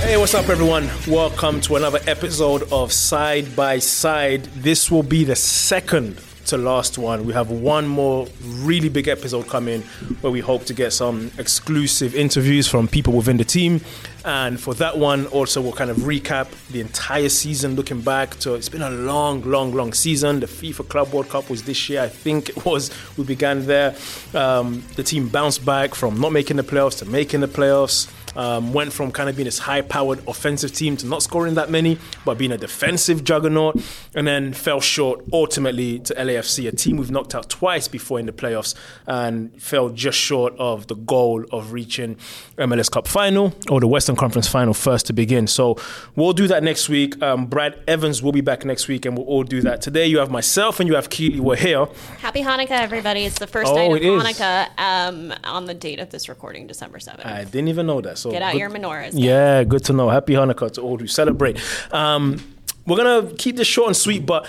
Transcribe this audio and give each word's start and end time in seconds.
Hey, 0.00 0.16
what's 0.16 0.34
up, 0.34 0.48
everyone? 0.48 0.88
Welcome 1.06 1.60
to 1.62 1.76
another 1.76 2.00
episode 2.06 2.64
of 2.72 2.92
Side 2.92 3.54
by 3.54 3.78
Side. 3.78 4.44
This 4.56 4.90
will 4.90 5.02
be 5.04 5.24
the 5.24 5.36
second 5.36 6.20
to 6.46 6.56
last 6.56 6.98
one. 6.98 7.24
We 7.26 7.32
have 7.34 7.50
one 7.50 7.86
more 7.86 8.26
really 8.42 8.88
big 8.88 9.06
episode 9.06 9.46
coming 9.46 9.82
where 10.22 10.32
we 10.32 10.40
hope 10.40 10.64
to 10.64 10.74
get 10.74 10.92
some 10.92 11.30
exclusive 11.38 12.16
interviews 12.16 12.66
from 12.66 12.88
people 12.88 13.12
within 13.12 13.36
the 13.36 13.44
team. 13.44 13.82
And 14.24 14.58
for 14.60 14.74
that 14.74 14.98
one, 14.98 15.26
also, 15.26 15.60
we'll 15.60 15.72
kind 15.72 15.90
of 15.90 15.98
recap 15.98 16.48
the 16.68 16.80
entire 16.80 17.28
season 17.28 17.76
looking 17.76 18.00
back 18.00 18.36
to 18.40 18.54
it's 18.54 18.68
been 18.68 18.82
a 18.82 18.90
long, 18.90 19.42
long, 19.42 19.72
long 19.72 19.92
season. 19.92 20.40
The 20.40 20.46
FIFA 20.46 20.88
Club 20.88 21.12
World 21.12 21.28
Cup 21.28 21.48
was 21.48 21.62
this 21.62 21.88
year, 21.88 22.02
I 22.02 22.08
think 22.08 22.48
it 22.48 22.64
was. 22.64 22.90
We 23.16 23.24
began 23.24 23.66
there. 23.66 23.94
Um, 24.34 24.82
the 24.96 25.04
team 25.04 25.28
bounced 25.28 25.64
back 25.64 25.94
from 25.94 26.20
not 26.20 26.32
making 26.32 26.56
the 26.56 26.64
playoffs 26.64 26.98
to 26.98 27.04
making 27.04 27.40
the 27.40 27.48
playoffs. 27.48 28.10
Um, 28.36 28.72
went 28.72 28.92
from 28.92 29.10
kind 29.10 29.28
of 29.28 29.36
being 29.36 29.46
this 29.46 29.58
high 29.58 29.80
powered 29.82 30.26
offensive 30.28 30.72
team 30.72 30.96
to 30.98 31.06
not 31.06 31.22
scoring 31.22 31.54
that 31.54 31.70
many, 31.70 31.98
but 32.24 32.38
being 32.38 32.52
a 32.52 32.58
defensive 32.58 33.24
juggernaut, 33.24 33.80
and 34.14 34.26
then 34.26 34.52
fell 34.52 34.80
short 34.80 35.24
ultimately 35.32 35.98
to 36.00 36.14
LAFC, 36.14 36.68
a 36.68 36.72
team 36.72 36.96
we've 36.96 37.10
knocked 37.10 37.34
out 37.34 37.50
twice 37.50 37.88
before 37.88 38.20
in 38.20 38.26
the 38.26 38.32
playoffs, 38.32 38.74
and 39.06 39.60
fell 39.60 39.88
just 39.88 40.18
short 40.18 40.54
of 40.58 40.86
the 40.86 40.94
goal 40.94 41.44
of 41.50 41.72
reaching 41.72 42.16
MLS 42.56 42.90
Cup 42.90 43.08
final 43.08 43.52
or 43.68 43.80
the 43.80 43.88
Western 43.88 44.14
Conference 44.16 44.46
final 44.46 44.74
first 44.74 45.06
to 45.06 45.12
begin. 45.12 45.46
So 45.46 45.76
we'll 46.14 46.32
do 46.32 46.46
that 46.48 46.62
next 46.62 46.88
week. 46.88 47.20
Um, 47.22 47.46
Brad 47.46 47.82
Evans 47.88 48.22
will 48.22 48.32
be 48.32 48.40
back 48.42 48.64
next 48.64 48.86
week, 48.88 49.06
and 49.06 49.16
we'll 49.16 49.26
all 49.26 49.42
do 49.44 49.60
that. 49.62 49.82
Today 49.82 50.06
you 50.06 50.18
have 50.18 50.30
myself 50.30 50.78
and 50.80 50.88
you 50.88 50.94
have 50.94 51.10
Keely. 51.10 51.40
We're 51.40 51.56
here. 51.56 51.86
Happy 52.18 52.42
Hanukkah, 52.42 52.70
everybody. 52.70 53.24
It's 53.24 53.38
the 53.38 53.46
first 53.46 53.72
Oh, 53.72 53.74
night 53.74 54.04
of. 54.04 54.22
Hanukkah 54.22 54.68
um, 54.78 55.34
on 55.44 55.64
the 55.64 55.74
date 55.74 55.98
of 55.98 56.10
this 56.10 56.28
recording, 56.28 56.66
December 56.66 56.98
7th. 56.98 57.26
I 57.26 57.44
didn't 57.44 57.68
even 57.68 57.86
know 57.86 58.00
that. 58.00 58.18
So 58.20 58.30
Get 58.30 58.42
out 58.42 58.52
good- 58.52 58.58
your 58.60 58.70
menorahs. 58.70 59.12
Yeah, 59.14 59.64
good 59.64 59.84
to 59.86 59.92
know. 59.92 60.08
Happy 60.10 60.34
Hanukkah 60.34 60.70
to 60.72 60.82
all 60.82 60.98
who 60.98 61.06
celebrate. 61.06 61.58
Um, 61.92 62.42
we're 62.86 62.96
gonna 62.96 63.32
keep 63.34 63.56
this 63.56 63.66
short 63.66 63.88
and 63.88 63.96
sweet, 63.96 64.26
but 64.26 64.46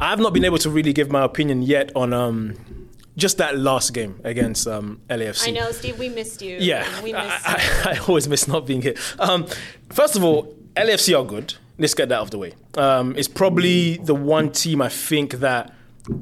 I've 0.00 0.18
not 0.20 0.32
been 0.32 0.44
able 0.44 0.58
to 0.58 0.70
really 0.70 0.92
give 0.92 1.10
my 1.10 1.22
opinion 1.24 1.62
yet 1.62 1.92
on 1.94 2.12
um, 2.12 2.54
just 3.16 3.36
that 3.38 3.58
last 3.58 3.92
game 3.92 4.18
against 4.24 4.66
um, 4.66 5.00
LAFC. 5.10 5.48
I 5.48 5.50
know, 5.50 5.70
Steve, 5.72 5.98
we 5.98 6.08
missed 6.08 6.40
you. 6.40 6.56
Yeah, 6.58 6.86
We 7.02 7.12
missed 7.12 7.48
I. 7.48 7.62
I, 7.84 7.92
I 7.92 7.98
always 8.08 8.26
miss 8.28 8.48
not 8.48 8.66
being 8.66 8.80
here. 8.82 8.94
Um, 9.18 9.46
first 9.90 10.16
of 10.16 10.24
all, 10.24 10.54
LAFC 10.76 11.18
are 11.18 11.24
good. 11.24 11.54
Let's 11.78 11.94
get 11.94 12.08
that 12.10 12.16
out 12.16 12.22
of 12.22 12.30
the 12.30 12.38
way. 12.38 12.52
Um, 12.76 13.14
it's 13.16 13.28
probably 13.28 13.96
the 13.98 14.14
one 14.14 14.50
team 14.52 14.80
I 14.80 14.88
think 14.88 15.34
that 15.40 15.72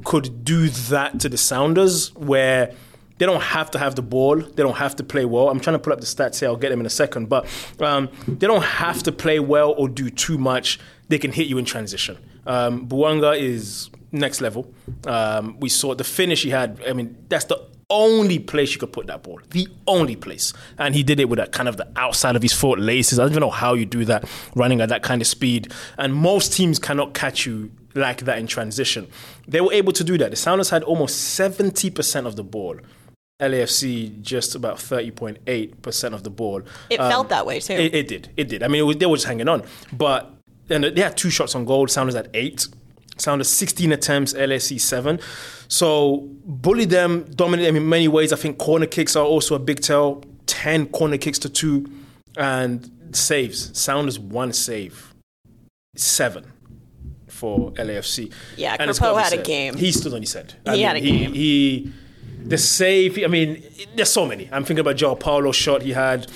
could 0.03 0.43
do 0.43 0.67
that 0.69 1.19
to 1.21 1.29
the 1.29 1.37
Sounders, 1.37 2.13
where 2.15 2.73
they 3.19 3.25
don't 3.25 3.41
have 3.41 3.69
to 3.71 3.79
have 3.79 3.95
the 3.95 4.01
ball, 4.01 4.37
they 4.37 4.63
don't 4.63 4.77
have 4.77 4.95
to 4.95 5.03
play 5.03 5.25
well. 5.25 5.49
I'm 5.49 5.59
trying 5.59 5.75
to 5.75 5.79
pull 5.79 5.93
up 5.93 5.99
the 5.99 6.07
stats 6.07 6.39
here. 6.39 6.49
I'll 6.49 6.55
get 6.55 6.69
them 6.69 6.79
in 6.79 6.85
a 6.85 6.89
second, 6.89 7.29
but 7.29 7.45
um, 7.79 8.09
they 8.27 8.47
don't 8.47 8.63
have 8.63 9.03
to 9.03 9.11
play 9.11 9.39
well 9.39 9.73
or 9.77 9.87
do 9.87 10.09
too 10.09 10.37
much. 10.37 10.79
They 11.09 11.19
can 11.19 11.31
hit 11.31 11.47
you 11.47 11.57
in 11.57 11.65
transition. 11.65 12.17
Um, 12.47 12.87
Bouanga 12.87 13.39
is 13.39 13.89
next 14.11 14.41
level. 14.41 14.73
Um, 15.05 15.59
we 15.59 15.69
saw 15.69 15.93
the 15.93 16.03
finish 16.03 16.43
he 16.43 16.49
had. 16.49 16.81
I 16.87 16.93
mean, 16.93 17.15
that's 17.29 17.45
the 17.45 17.61
only 17.89 18.39
place 18.39 18.73
you 18.73 18.79
could 18.79 18.93
put 18.93 19.07
that 19.07 19.23
ball. 19.23 19.39
The 19.49 19.67
only 19.87 20.15
place. 20.15 20.53
And 20.77 20.95
he 20.95 21.03
did 21.03 21.19
it 21.19 21.27
with 21.27 21.37
that 21.37 21.51
kind 21.51 21.67
of 21.67 21.77
the 21.77 21.87
outside 21.95 22.35
of 22.35 22.41
his 22.41 22.53
foot 22.53 22.79
laces. 22.79 23.19
I 23.19 23.23
don't 23.23 23.31
even 23.31 23.41
know 23.41 23.49
how 23.49 23.73
you 23.73 23.85
do 23.85 24.05
that 24.05 24.29
running 24.55 24.79
at 24.79 24.89
that 24.89 25.03
kind 25.03 25.21
of 25.21 25.27
speed. 25.27 25.73
And 25.97 26.13
most 26.13 26.53
teams 26.53 26.79
cannot 26.79 27.13
catch 27.13 27.45
you 27.45 27.71
like 27.95 28.19
that 28.25 28.37
in 28.37 28.47
transition. 28.47 29.07
They 29.47 29.61
were 29.61 29.73
able 29.73 29.93
to 29.93 30.03
do 30.03 30.17
that. 30.19 30.29
The 30.29 30.37
Sounders 30.37 30.69
had 30.69 30.83
almost 30.83 31.37
70% 31.37 32.25
of 32.25 32.35
the 32.35 32.43
ball. 32.43 32.77
LAFC 33.39 34.21
just 34.21 34.55
about 34.55 34.77
30.8% 34.77 36.13
of 36.13 36.23
the 36.23 36.29
ball. 36.29 36.61
It 36.89 36.99
um, 36.99 37.09
felt 37.09 37.29
that 37.29 37.45
way, 37.45 37.59
too. 37.59 37.73
It, 37.73 37.95
it 37.95 38.07
did. 38.07 38.29
It 38.35 38.49
did. 38.49 38.63
I 38.63 38.67
mean, 38.67 38.81
it 38.81 38.85
was, 38.85 38.97
they 38.97 39.05
were 39.05 39.15
just 39.15 39.27
hanging 39.27 39.47
on. 39.47 39.63
But 39.93 40.31
and 40.69 40.83
they 40.83 41.01
had 41.01 41.17
two 41.17 41.29
shots 41.29 41.55
on 41.55 41.65
goal. 41.65 41.87
Sounders 41.87 42.15
at 42.15 42.29
eight. 42.33 42.67
Sounders 43.17 43.49
16 43.49 43.91
attempts, 43.91 44.33
LSC 44.33 44.79
7. 44.79 45.19
So 45.67 46.29
bully 46.45 46.85
them, 46.85 47.25
dominate 47.35 47.65
them 47.65 47.75
in 47.75 47.89
many 47.89 48.07
ways. 48.07 48.31
I 48.31 48.37
think 48.37 48.57
corner 48.57 48.85
kicks 48.85 49.15
are 49.15 49.25
also 49.25 49.55
a 49.55 49.59
big 49.59 49.81
tell. 49.81 50.23
10 50.45 50.87
corner 50.87 51.17
kicks 51.17 51.39
to 51.39 51.49
two. 51.49 51.85
And 52.37 52.89
saves. 53.11 53.77
Sounders 53.77 54.19
one 54.19 54.53
save. 54.53 55.13
Seven 55.95 56.45
for 57.27 57.71
LAFC. 57.71 58.31
Yeah, 58.57 58.75
And 58.79 58.95
had 58.97 59.33
a 59.33 59.41
game. 59.41 59.75
He 59.75 59.91
stood 59.91 60.13
on 60.13 60.21
his 60.21 60.33
head. 60.33 60.53
He 60.65 60.81
had 60.81 60.95
a 60.95 60.99
he, 60.99 61.11
game. 61.11 61.33
He, 61.33 61.91
the 62.45 62.57
save, 62.57 63.17
I 63.23 63.27
mean, 63.27 63.63
there's 63.95 64.11
so 64.11 64.25
many. 64.25 64.49
I'm 64.51 64.63
thinking 64.63 64.81
about 64.81 64.95
Joao 64.97 65.15
Paulo 65.15 65.51
shot 65.51 65.81
he 65.81 65.91
had 65.91 66.27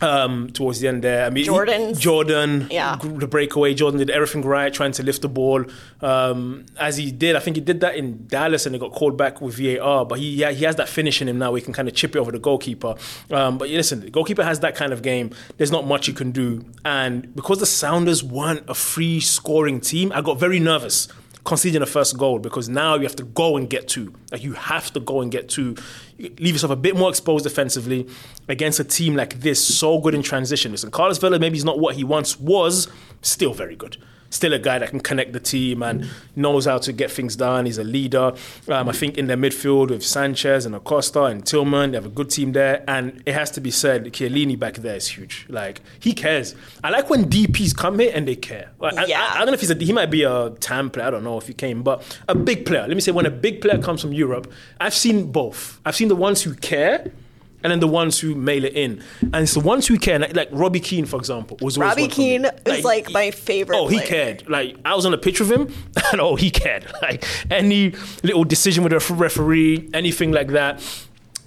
um, 0.00 0.50
towards 0.50 0.80
the 0.80 0.88
end 0.88 1.04
there. 1.04 1.24
I 1.24 1.30
mean, 1.30 1.44
Jordan's- 1.44 1.98
Jordan, 2.00 2.66
Yeah. 2.72 2.96
the 3.00 3.28
breakaway. 3.28 3.72
Jordan 3.72 3.98
did 3.98 4.10
everything 4.10 4.42
right, 4.42 4.72
trying 4.74 4.90
to 4.92 5.02
lift 5.04 5.22
the 5.22 5.28
ball. 5.28 5.64
Um, 6.00 6.66
as 6.76 6.96
he 6.96 7.12
did, 7.12 7.36
I 7.36 7.38
think 7.38 7.56
he 7.56 7.60
did 7.62 7.80
that 7.82 7.94
in 7.94 8.26
Dallas 8.26 8.66
and 8.66 8.74
he 8.74 8.80
got 8.80 8.90
called 8.90 9.16
back 9.16 9.40
with 9.40 9.54
VAR. 9.58 10.04
But 10.04 10.18
he 10.18 10.34
yeah, 10.34 10.50
he 10.50 10.64
has 10.64 10.74
that 10.76 10.88
finish 10.88 11.22
in 11.22 11.28
him 11.28 11.38
now. 11.38 11.52
Where 11.52 11.60
he 11.60 11.64
can 11.64 11.72
kind 11.72 11.86
of 11.86 11.94
chip 11.94 12.16
it 12.16 12.18
over 12.18 12.32
the 12.32 12.40
goalkeeper. 12.40 12.96
Um, 13.30 13.58
but 13.58 13.68
listen, 13.68 14.00
the 14.00 14.10
goalkeeper 14.10 14.42
has 14.42 14.58
that 14.60 14.74
kind 14.74 14.92
of 14.92 15.02
game. 15.02 15.30
There's 15.56 15.70
not 15.70 15.86
much 15.86 16.08
you 16.08 16.14
can 16.14 16.32
do. 16.32 16.64
And 16.84 17.32
because 17.36 17.60
the 17.60 17.66
Sounders 17.66 18.24
weren't 18.24 18.64
a 18.68 18.74
free 18.74 19.20
scoring 19.20 19.80
team, 19.80 20.10
I 20.12 20.20
got 20.20 20.36
very 20.40 20.58
nervous 20.58 21.06
conceding 21.44 21.82
a 21.82 21.86
first 21.86 22.16
goal 22.16 22.38
because 22.38 22.68
now 22.68 22.94
you 22.94 23.02
have 23.02 23.16
to 23.16 23.24
go 23.24 23.56
and 23.56 23.68
get 23.68 23.88
two. 23.88 24.14
Like 24.30 24.44
you 24.44 24.52
have 24.52 24.92
to 24.92 25.00
go 25.00 25.20
and 25.20 25.30
get 25.30 25.48
two. 25.48 25.76
Leave 26.18 26.54
yourself 26.54 26.72
a 26.72 26.76
bit 26.76 26.96
more 26.96 27.08
exposed 27.08 27.44
defensively 27.44 28.08
against 28.48 28.78
a 28.78 28.84
team 28.84 29.16
like 29.16 29.40
this, 29.40 29.62
so 29.66 29.98
good 29.98 30.14
in 30.14 30.22
transition. 30.22 30.72
Listen, 30.72 30.90
Carlos 30.90 31.18
Vela 31.18 31.38
maybe 31.38 31.56
he's 31.56 31.64
not 31.64 31.78
what 31.78 31.96
he 31.96 32.04
once 32.04 32.38
was, 32.38 32.88
still 33.22 33.54
very 33.54 33.76
good. 33.76 33.96
Still 34.32 34.54
a 34.54 34.58
guy 34.58 34.78
that 34.78 34.88
can 34.88 35.00
connect 35.00 35.34
the 35.34 35.40
team 35.40 35.82
and 35.82 36.08
knows 36.34 36.64
how 36.64 36.78
to 36.78 36.92
get 36.92 37.10
things 37.10 37.36
done. 37.36 37.66
He's 37.66 37.76
a 37.76 37.84
leader. 37.84 38.32
Um, 38.66 38.88
I 38.88 38.92
think 38.92 39.18
in 39.18 39.26
their 39.26 39.36
midfield 39.36 39.90
with 39.90 40.02
Sanchez 40.04 40.64
and 40.64 40.74
Acosta 40.74 41.24
and 41.24 41.44
Tillman, 41.44 41.90
they 41.90 41.98
have 41.98 42.06
a 42.06 42.08
good 42.08 42.30
team 42.30 42.52
there. 42.52 42.82
And 42.88 43.22
it 43.26 43.34
has 43.34 43.50
to 43.52 43.60
be 43.60 43.70
said, 43.70 44.04
Chiellini 44.06 44.58
back 44.58 44.74
there 44.76 44.96
is 44.96 45.06
huge. 45.06 45.44
Like 45.50 45.82
he 46.00 46.14
cares. 46.14 46.54
I 46.82 46.88
like 46.88 47.10
when 47.10 47.28
DPs 47.28 47.76
come 47.76 47.98
here 47.98 48.10
and 48.14 48.26
they 48.26 48.36
care. 48.36 48.70
Like, 48.80 48.96
I- 48.96 49.04
Yeah. 49.04 49.20
I, 49.20 49.34
I 49.34 49.38
don't 49.40 49.48
know 49.48 49.52
if 49.52 49.60
he's 49.60 49.70
a 49.70 49.74
he 49.74 49.92
might 49.92 50.10
be 50.10 50.22
a 50.22 50.48
TAM 50.60 50.88
player. 50.90 51.08
I 51.08 51.10
don't 51.10 51.24
know 51.24 51.36
if 51.36 51.46
he 51.46 51.52
came, 51.52 51.82
but 51.82 52.02
a 52.26 52.34
big 52.34 52.64
player. 52.64 52.86
Let 52.88 52.94
me 52.94 53.00
say 53.00 53.12
when 53.12 53.26
a 53.26 53.30
big 53.30 53.60
player 53.60 53.78
comes 53.82 54.00
from 54.00 54.14
Europe, 54.14 54.50
I've 54.80 54.94
seen 54.94 55.30
both. 55.30 55.78
I've 55.84 55.94
seen 55.96 56.08
the 56.08 56.16
ones 56.16 56.42
who 56.42 56.54
care. 56.54 57.10
And 57.64 57.70
then 57.70 57.80
the 57.80 57.88
ones 57.88 58.18
who 58.18 58.34
mail 58.34 58.64
it 58.64 58.72
in, 58.74 59.02
and 59.20 59.36
it's 59.36 59.54
the 59.54 59.60
ones 59.60 59.86
who 59.86 59.96
care. 59.98 60.18
Like, 60.18 60.34
like 60.34 60.48
Robbie 60.50 60.80
Keane, 60.80 61.06
for 61.06 61.16
example, 61.16 61.56
was 61.60 61.76
always 61.78 61.90
Robbie 61.90 62.08
for. 62.08 62.14
Keane 62.16 62.46
is 62.66 62.84
like 62.84 63.10
my 63.12 63.30
favorite 63.30 63.76
Oh, 63.76 63.86
he 63.86 63.96
player. 63.98 64.06
cared. 64.08 64.48
Like 64.48 64.76
I 64.84 64.94
was 64.94 65.06
on 65.06 65.14
a 65.14 65.18
pitch 65.18 65.38
with 65.40 65.50
him, 65.50 65.72
and 66.12 66.20
oh, 66.20 66.36
he 66.36 66.50
cared. 66.50 66.86
Like 67.02 67.24
any 67.50 67.94
little 68.22 68.44
decision 68.44 68.82
with 68.84 68.92
a 68.92 69.14
referee, 69.14 69.90
anything 69.94 70.32
like 70.32 70.48
that. 70.48 70.82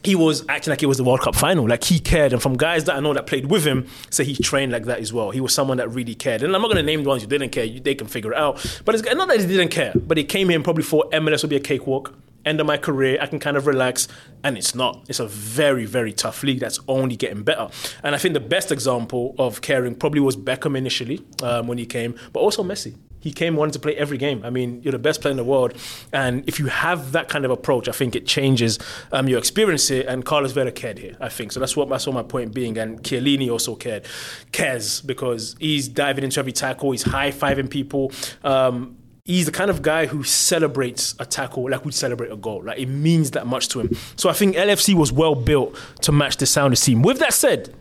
He 0.03 0.14
was 0.14 0.46
acting 0.48 0.70
like 0.70 0.84
it 0.84 0.86
was 0.86 0.98
the 0.98 1.03
World 1.03 1.22
Cup 1.22 1.36
final. 1.36 1.68
Like 1.68 1.84
he 1.84 2.00
cared, 2.00 2.32
and 2.32 2.40
from 2.42 2.56
guys 2.58 2.84
that 2.84 2.96
I 2.96 3.00
know 3.00 3.14
that 3.16 3.26
played 3.26 3.47
with 3.50 3.66
him, 3.66 3.88
say 4.12 4.24
he 4.24 4.36
trained 4.36 4.72
like 4.72 4.86
that 4.86 5.00
as 5.00 5.12
well. 5.12 5.32
He 5.32 5.42
was 5.42 5.52
someone 5.52 5.78
that 5.78 5.90
really 5.90 6.14
cared. 6.14 6.44
And 6.44 6.56
I'm 6.56 6.62
not 6.62 6.68
going 6.68 6.78
to 6.78 6.84
name 6.84 7.02
the 7.02 7.09
ones 7.09 7.24
who 7.24 7.28
didn't 7.28 7.50
care. 7.50 7.64
You- 7.64 7.80
They 7.80 7.96
can 7.96 8.06
figure 8.08 8.32
it 8.32 8.38
out. 8.38 8.64
But 8.85 8.94
it's 8.94 9.03
not 9.03 9.28
that 9.29 9.40
he 9.40 9.47
didn't 9.47 9.70
care, 9.72 9.94
but 9.96 10.18
he 10.18 10.23
came 10.23 10.50
here 10.50 10.58
and 10.58 10.64
probably 10.64 10.84
thought 10.84 11.11
MLS 11.11 11.41
would 11.41 11.50
be 11.50 11.56
a 11.56 11.59
cakewalk. 11.59 12.14
End 12.46 12.59
of 12.59 12.68
my 12.68 12.78
career, 12.78 13.18
I 13.20 13.28
can 13.28 13.40
kind 13.40 13.58
of 13.58 13.66
relax, 13.66 14.08
and 14.44 14.58
it's 14.58 14.76
not. 14.76 15.03
It's 15.09 15.20
a 15.20 15.28
very, 15.28 15.86
very 15.86 16.14
tough 16.14 16.44
league 16.44 16.59
that's 16.59 16.80
only 16.88 17.16
getting 17.16 17.44
better. 17.44 17.70
And 18.03 18.14
I 18.14 18.20
think 18.20 18.34
the 18.34 18.40
best 18.40 18.72
example 18.72 19.34
of 19.40 19.62
caring 19.62 19.96
probably 19.96 20.20
was 20.20 20.38
Beckham 20.38 20.78
initially 20.78 21.26
um, 21.42 21.68
when 21.68 21.78
he 21.78 21.86
came, 21.86 22.16
but 22.34 22.42
also 22.42 22.64
Messi. 22.64 22.96
He 23.20 23.34
came 23.34 23.56
wanting 23.56 23.72
to 23.72 23.80
play 23.80 23.96
every 23.96 24.20
game. 24.20 24.46
I 24.46 24.52
mean, 24.52 24.84
you're 24.84 24.92
the 24.92 25.00
best 25.00 25.20
player 25.22 25.32
in 25.32 25.38
the 25.38 25.44
world, 25.44 25.74
and 26.14 26.47
if 26.47 26.59
you 26.59 26.68
have 26.68 27.14
that 27.14 27.28
kind 27.28 27.44
of 27.44 27.50
approach, 27.50 27.90
I 27.90 27.92
think 27.92 28.16
it 28.16 28.28
changes 28.28 28.78
um, 29.12 29.28
your 29.28 29.40
experience 29.40 29.88
here. 29.88 30.06
And 30.08 30.24
Carlos 30.24 30.52
Vela 30.52 30.72
cared 30.72 31.00
here, 31.00 31.18
I 31.20 31.30
think. 31.30 31.52
So 31.52 31.59
that's 31.59 31.76
what 31.76 31.90
that's 31.90 32.06
what 32.06 32.14
my 32.14 32.22
point 32.22 32.53
being. 32.53 32.78
And 32.78 33.02
Chiellini 33.02 33.50
also 33.50 33.74
cared, 33.74 34.06
cares 34.52 35.02
because 35.02 35.56
he's 35.59 35.88
diving 35.88 36.24
into 36.24 36.40
every 36.40 36.52
tackle. 36.52 36.92
He's 36.92 37.02
high 37.02 37.32
fiving 37.32 37.68
people. 37.68 38.12
Um, 38.44 38.97
he's 39.25 39.47
the 39.47 39.51
kind 39.51 39.72
of 39.72 39.81
guy 39.81 40.05
who 40.05 40.23
celebrates 40.23 41.16
a 41.19 41.25
tackle 41.25 41.69
like 41.69 41.83
we 41.83 41.91
celebrate 41.91 42.31
a 42.31 42.37
goal. 42.37 42.63
Like 42.63 42.77
it 42.79 42.85
means 42.85 43.31
that 43.31 43.47
much 43.47 43.67
to 43.69 43.81
him. 43.81 43.97
So 44.16 44.29
I 44.29 44.33
think 44.33 44.55
LFC 44.55 44.93
was 44.93 45.11
well 45.11 45.35
built 45.35 45.77
to 46.01 46.11
match 46.11 46.37
the 46.37 46.45
Sounders 46.45 46.81
team. 46.81 47.01
With 47.01 47.19
that 47.19 47.33
said, 47.33 47.73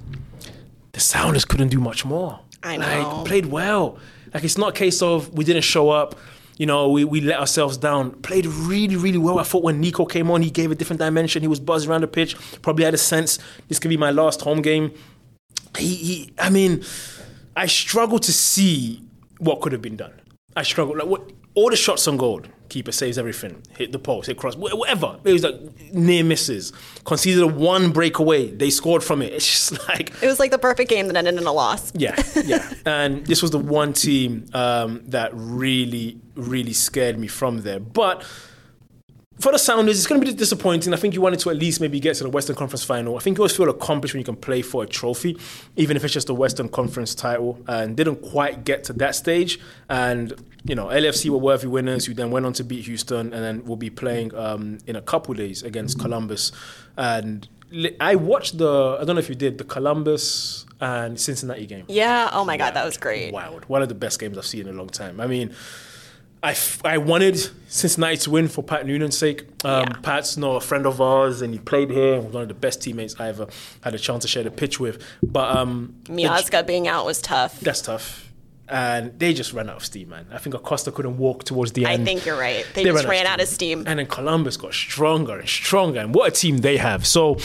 the 0.92 1.00
Sounders 1.00 1.44
couldn't 1.44 1.68
do 1.68 1.80
much 1.80 2.04
more. 2.04 2.40
I 2.62 2.78
know. 2.78 2.86
Like, 2.86 3.26
played 3.26 3.46
well. 3.46 3.98
Like, 4.32 4.42
it's 4.42 4.58
not 4.58 4.70
a 4.70 4.72
case 4.72 5.02
of 5.02 5.32
we 5.34 5.44
didn't 5.44 5.62
show 5.62 5.90
up. 5.90 6.18
You 6.56 6.66
know, 6.66 6.88
we, 6.88 7.04
we 7.04 7.20
let 7.20 7.40
ourselves 7.40 7.76
down. 7.76 8.12
Played 8.22 8.46
really, 8.46 8.96
really 8.96 9.18
well. 9.18 9.38
I 9.38 9.42
thought 9.42 9.64
when 9.64 9.80
Nico 9.80 10.06
came 10.06 10.30
on, 10.30 10.40
he 10.40 10.50
gave 10.50 10.70
a 10.70 10.74
different 10.74 11.00
dimension. 11.00 11.42
He 11.42 11.48
was 11.48 11.60
buzzing 11.60 11.90
around 11.90 12.02
the 12.02 12.08
pitch. 12.08 12.36
Probably 12.62 12.84
had 12.84 12.94
a 12.94 12.98
sense 12.98 13.38
this 13.68 13.78
could 13.78 13.88
be 13.88 13.96
my 13.96 14.12
last 14.12 14.40
home 14.40 14.62
game. 14.62 14.92
He, 15.76 15.94
he 15.96 16.32
I 16.38 16.50
mean, 16.50 16.84
I 17.56 17.66
struggle 17.66 18.20
to 18.20 18.32
see 18.32 19.02
what 19.38 19.60
could 19.60 19.72
have 19.72 19.82
been 19.82 19.96
done. 19.96 20.12
I 20.56 20.62
struggle. 20.62 20.96
Like 20.96 21.06
what 21.06 21.30
all 21.54 21.70
the 21.70 21.76
shots 21.76 22.08
on 22.08 22.16
goal, 22.16 22.42
keeper 22.68 22.90
saves 22.90 23.16
everything, 23.16 23.62
hit 23.78 23.92
the 23.92 23.98
post, 23.98 24.26
hit 24.26 24.36
cross, 24.36 24.56
whatever. 24.56 25.18
It 25.24 25.32
was 25.32 25.44
like 25.44 25.54
near 25.92 26.24
misses. 26.24 26.72
Conceded 27.04 27.42
a 27.42 27.46
one 27.46 27.92
breakaway, 27.92 28.50
they 28.50 28.70
scored 28.70 29.04
from 29.04 29.22
it. 29.22 29.32
It's 29.34 29.46
just 29.46 29.88
like 29.88 30.10
It 30.22 30.26
was 30.26 30.40
like 30.40 30.50
the 30.50 30.58
perfect 30.58 30.90
game 30.90 31.06
that 31.08 31.16
ended 31.16 31.34
in 31.36 31.46
a 31.46 31.52
loss. 31.52 31.92
yeah, 31.94 32.20
yeah. 32.44 32.68
and 32.86 33.24
this 33.26 33.40
was 33.42 33.52
the 33.52 33.58
one 33.58 33.92
team 33.92 34.46
um, 34.52 35.02
that 35.06 35.30
really, 35.32 36.20
really 36.34 36.72
scared 36.72 37.18
me 37.18 37.28
from 37.28 37.62
there. 37.62 37.78
But 37.78 38.24
for 39.38 39.52
the 39.52 39.58
Sounders, 39.58 39.98
it's 39.98 40.06
going 40.06 40.20
to 40.20 40.26
be 40.26 40.32
disappointing. 40.32 40.94
I 40.94 40.96
think 40.96 41.14
you 41.14 41.20
wanted 41.20 41.40
to 41.40 41.50
at 41.50 41.56
least 41.56 41.80
maybe 41.80 41.98
get 41.98 42.16
to 42.16 42.24
the 42.24 42.30
Western 42.30 42.54
Conference 42.54 42.84
final. 42.84 43.16
I 43.16 43.20
think 43.20 43.36
you 43.36 43.42
always 43.42 43.56
feel 43.56 43.68
accomplished 43.68 44.14
when 44.14 44.20
you 44.20 44.24
can 44.24 44.36
play 44.36 44.62
for 44.62 44.84
a 44.84 44.86
trophy, 44.86 45.36
even 45.76 45.96
if 45.96 46.04
it's 46.04 46.14
just 46.14 46.28
a 46.28 46.34
Western 46.34 46.68
Conference 46.68 47.14
title. 47.14 47.58
And 47.66 47.96
didn't 47.96 48.22
quite 48.22 48.64
get 48.64 48.84
to 48.84 48.92
that 48.94 49.14
stage. 49.14 49.58
And 49.88 50.34
you 50.64 50.74
know, 50.74 50.86
LFC 50.86 51.30
were 51.30 51.38
worthy 51.38 51.66
winners, 51.66 52.06
who 52.06 52.14
then 52.14 52.30
went 52.30 52.46
on 52.46 52.52
to 52.54 52.64
beat 52.64 52.84
Houston, 52.86 53.32
and 53.32 53.44
then 53.44 53.64
will 53.64 53.76
be 53.76 53.90
playing 53.90 54.34
um, 54.34 54.78
in 54.86 54.96
a 54.96 55.02
couple 55.02 55.34
days 55.34 55.62
against 55.62 55.98
Columbus. 55.98 56.52
And 56.96 57.48
I 58.00 58.14
watched 58.14 58.58
the, 58.58 58.98
I 59.00 59.04
don't 59.04 59.16
know 59.16 59.20
if 59.20 59.28
you 59.28 59.34
did, 59.34 59.58
the 59.58 59.64
Columbus 59.64 60.64
and 60.80 61.18
Cincinnati 61.18 61.66
game. 61.66 61.84
Yeah. 61.88 62.30
Oh 62.32 62.44
my 62.44 62.56
God, 62.56 62.74
that 62.74 62.84
was 62.84 62.96
great. 62.96 63.32
Wild. 63.32 63.64
One 63.66 63.82
of 63.82 63.88
the 63.88 63.94
best 63.94 64.20
games 64.20 64.38
I've 64.38 64.46
seen 64.46 64.68
in 64.68 64.74
a 64.74 64.78
long 64.78 64.88
time. 64.88 65.20
I 65.20 65.26
mean, 65.26 65.54
I, 66.44 66.50
f- 66.50 66.80
I 66.84 66.98
wanted 66.98 67.36
Cincinnati 67.68 68.18
to 68.18 68.30
win 68.30 68.48
for 68.48 68.62
Pat 68.62 68.86
Noonan's 68.86 69.16
sake. 69.18 69.42
Um, 69.64 69.84
Yeah. 69.88 69.98
Pat's 70.02 70.36
not 70.36 70.56
a 70.56 70.60
friend 70.60 70.84
of 70.86 71.00
ours, 71.00 71.40
and 71.42 71.52
he 71.54 71.58
played 71.58 71.90
here. 71.90 72.14
And 72.14 72.24
was 72.26 72.34
one 72.34 72.42
of 72.42 72.48
the 72.48 72.54
best 72.54 72.82
teammates 72.82 73.18
I 73.18 73.28
ever 73.28 73.46
had 73.82 73.94
a 73.94 73.98
chance 73.98 74.22
to 74.22 74.28
share 74.28 74.42
the 74.44 74.50
pitch 74.50 74.78
with. 74.78 75.02
But 75.22 75.56
um, 75.56 75.94
Miazga 76.04 76.66
being 76.66 76.86
out 76.86 77.06
was 77.06 77.20
tough. 77.20 77.58
that's 77.60 77.80
tough. 77.82 78.30
And 78.68 79.18
they 79.18 79.34
just 79.34 79.52
ran 79.52 79.68
out 79.68 79.76
of 79.76 79.84
steam, 79.84 80.08
man. 80.10 80.26
I 80.32 80.38
think 80.38 80.54
Acosta 80.54 80.90
couldn't 80.92 81.18
walk 81.18 81.44
towards 81.44 81.72
the 81.72 81.84
end. 81.86 82.02
I 82.02 82.04
think 82.04 82.24
you're 82.26 82.38
right. 82.38 82.64
They, 82.74 82.84
They 82.84 82.90
just 82.92 83.04
ran 83.04 83.10
ran 83.10 83.26
out 83.26 83.32
out 83.34 83.40
of 83.40 83.48
of 83.48 83.54
steam. 83.54 83.84
And 83.86 83.98
then 83.98 84.06
Columbus 84.06 84.56
got 84.56 84.72
stronger 84.72 85.38
and 85.38 85.48
stronger. 85.48 86.00
And 86.00 86.14
what 86.14 86.28
a 86.28 86.30
team 86.30 86.58
they 86.58 86.76
have. 86.78 87.06
So 87.06 87.36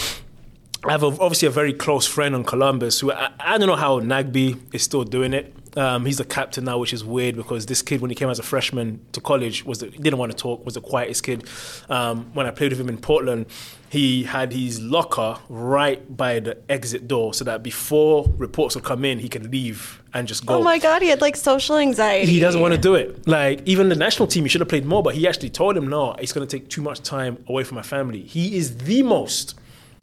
I 0.85 0.91
have 0.91 1.03
a, 1.03 1.07
obviously 1.07 1.47
a 1.49 1.51
very 1.51 1.73
close 1.73 2.05
friend 2.07 2.33
on 2.35 2.43
Columbus 2.45 3.01
who 3.01 3.11
I, 3.11 3.31
I 3.37 3.57
don't 3.57 3.67
know 3.67 3.75
how 3.75 3.99
Nagbe 3.99 4.57
is 4.73 4.81
still 4.83 5.03
doing 5.03 5.33
it. 5.33 5.53
Um, 5.79 6.05
he's 6.05 6.17
the 6.17 6.25
captain 6.25 6.65
now, 6.65 6.77
which 6.77 6.91
is 6.91 7.05
weird 7.05 7.37
because 7.37 7.65
this 7.65 7.81
kid, 7.81 8.01
when 8.01 8.09
he 8.11 8.15
came 8.15 8.29
as 8.29 8.37
a 8.37 8.43
freshman 8.43 8.99
to 9.13 9.21
college, 9.21 9.63
was 9.63 9.79
the, 9.79 9.87
didn't 9.89 10.19
want 10.19 10.29
to 10.31 10.37
talk. 10.37 10.65
Was 10.65 10.73
the 10.73 10.81
quietest 10.81 11.23
kid. 11.23 11.47
Um, 11.87 12.29
when 12.33 12.45
I 12.45 12.51
played 12.51 12.71
with 12.71 12.81
him 12.81 12.89
in 12.89 12.97
Portland, 12.97 13.45
he 13.89 14.23
had 14.23 14.51
his 14.51 14.81
locker 14.81 15.37
right 15.47 16.01
by 16.17 16.41
the 16.41 16.57
exit 16.69 17.07
door, 17.07 17.33
so 17.33 17.45
that 17.45 17.63
before 17.63 18.25
reports 18.37 18.75
would 18.75 18.83
come 18.83 19.05
in, 19.05 19.19
he 19.19 19.29
could 19.29 19.49
leave 19.51 20.03
and 20.13 20.27
just 20.27 20.45
go 20.45 20.55
Oh 20.55 20.61
my 20.63 20.79
God, 20.79 21.01
he 21.01 21.07
had 21.07 21.21
like 21.21 21.37
social 21.37 21.77
anxiety. 21.77 22.29
he 22.29 22.39
doesn't 22.41 22.59
want 22.59 22.73
to 22.73 22.79
do 22.79 22.95
it. 22.95 23.25
Like 23.25 23.61
even 23.65 23.87
the 23.87 23.95
national 23.95 24.27
team, 24.27 24.43
he 24.43 24.49
should 24.49 24.61
have 24.61 24.67
played 24.67 24.85
more, 24.85 25.01
but 25.01 25.15
he 25.15 25.27
actually 25.29 25.49
told 25.49 25.77
him, 25.77 25.87
"No, 25.87 26.13
it's 26.15 26.33
going 26.33 26.45
to 26.45 26.57
take 26.59 26.67
too 26.69 26.81
much 26.81 26.99
time 27.01 27.41
away 27.47 27.63
from 27.63 27.75
my 27.75 27.83
family." 27.83 28.21
He 28.21 28.57
is 28.57 28.77
the 28.79 29.01
most 29.03 29.55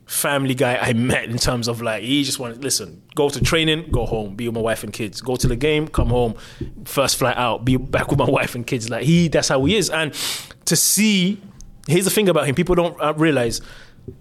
family 0.06 0.54
guy 0.54 0.76
I 0.76 0.92
met 0.92 1.24
in 1.24 1.36
terms 1.36 1.66
of 1.68 1.82
like 1.82 2.04
he 2.04 2.22
just 2.22 2.38
wanted 2.38 2.62
listen, 2.62 3.02
go 3.14 3.28
to 3.28 3.40
training, 3.42 3.90
go 3.90 4.06
home, 4.06 4.36
be 4.36 4.48
with 4.48 4.54
my 4.54 4.60
wife 4.60 4.84
and 4.84 4.92
kids, 4.92 5.20
go 5.20 5.36
to 5.36 5.48
the 5.48 5.56
game, 5.56 5.88
come 5.88 6.08
home, 6.08 6.36
first 6.84 7.16
flight 7.16 7.36
out, 7.36 7.64
be 7.64 7.76
back 7.76 8.08
with 8.08 8.18
my 8.18 8.30
wife 8.38 8.54
and 8.54 8.66
kids. 8.66 8.88
Like 8.88 9.02
he, 9.02 9.28
that's 9.28 9.48
how 9.48 9.64
he 9.64 9.76
is. 9.76 9.90
And 9.90 10.14
to 10.66 10.76
see, 10.76 11.40
here's 11.86 12.04
the 12.04 12.10
thing 12.10 12.28
about 12.28 12.46
him: 12.46 12.54
people 12.54 12.74
don't 12.74 12.98
uh, 13.00 13.14
realize. 13.16 13.60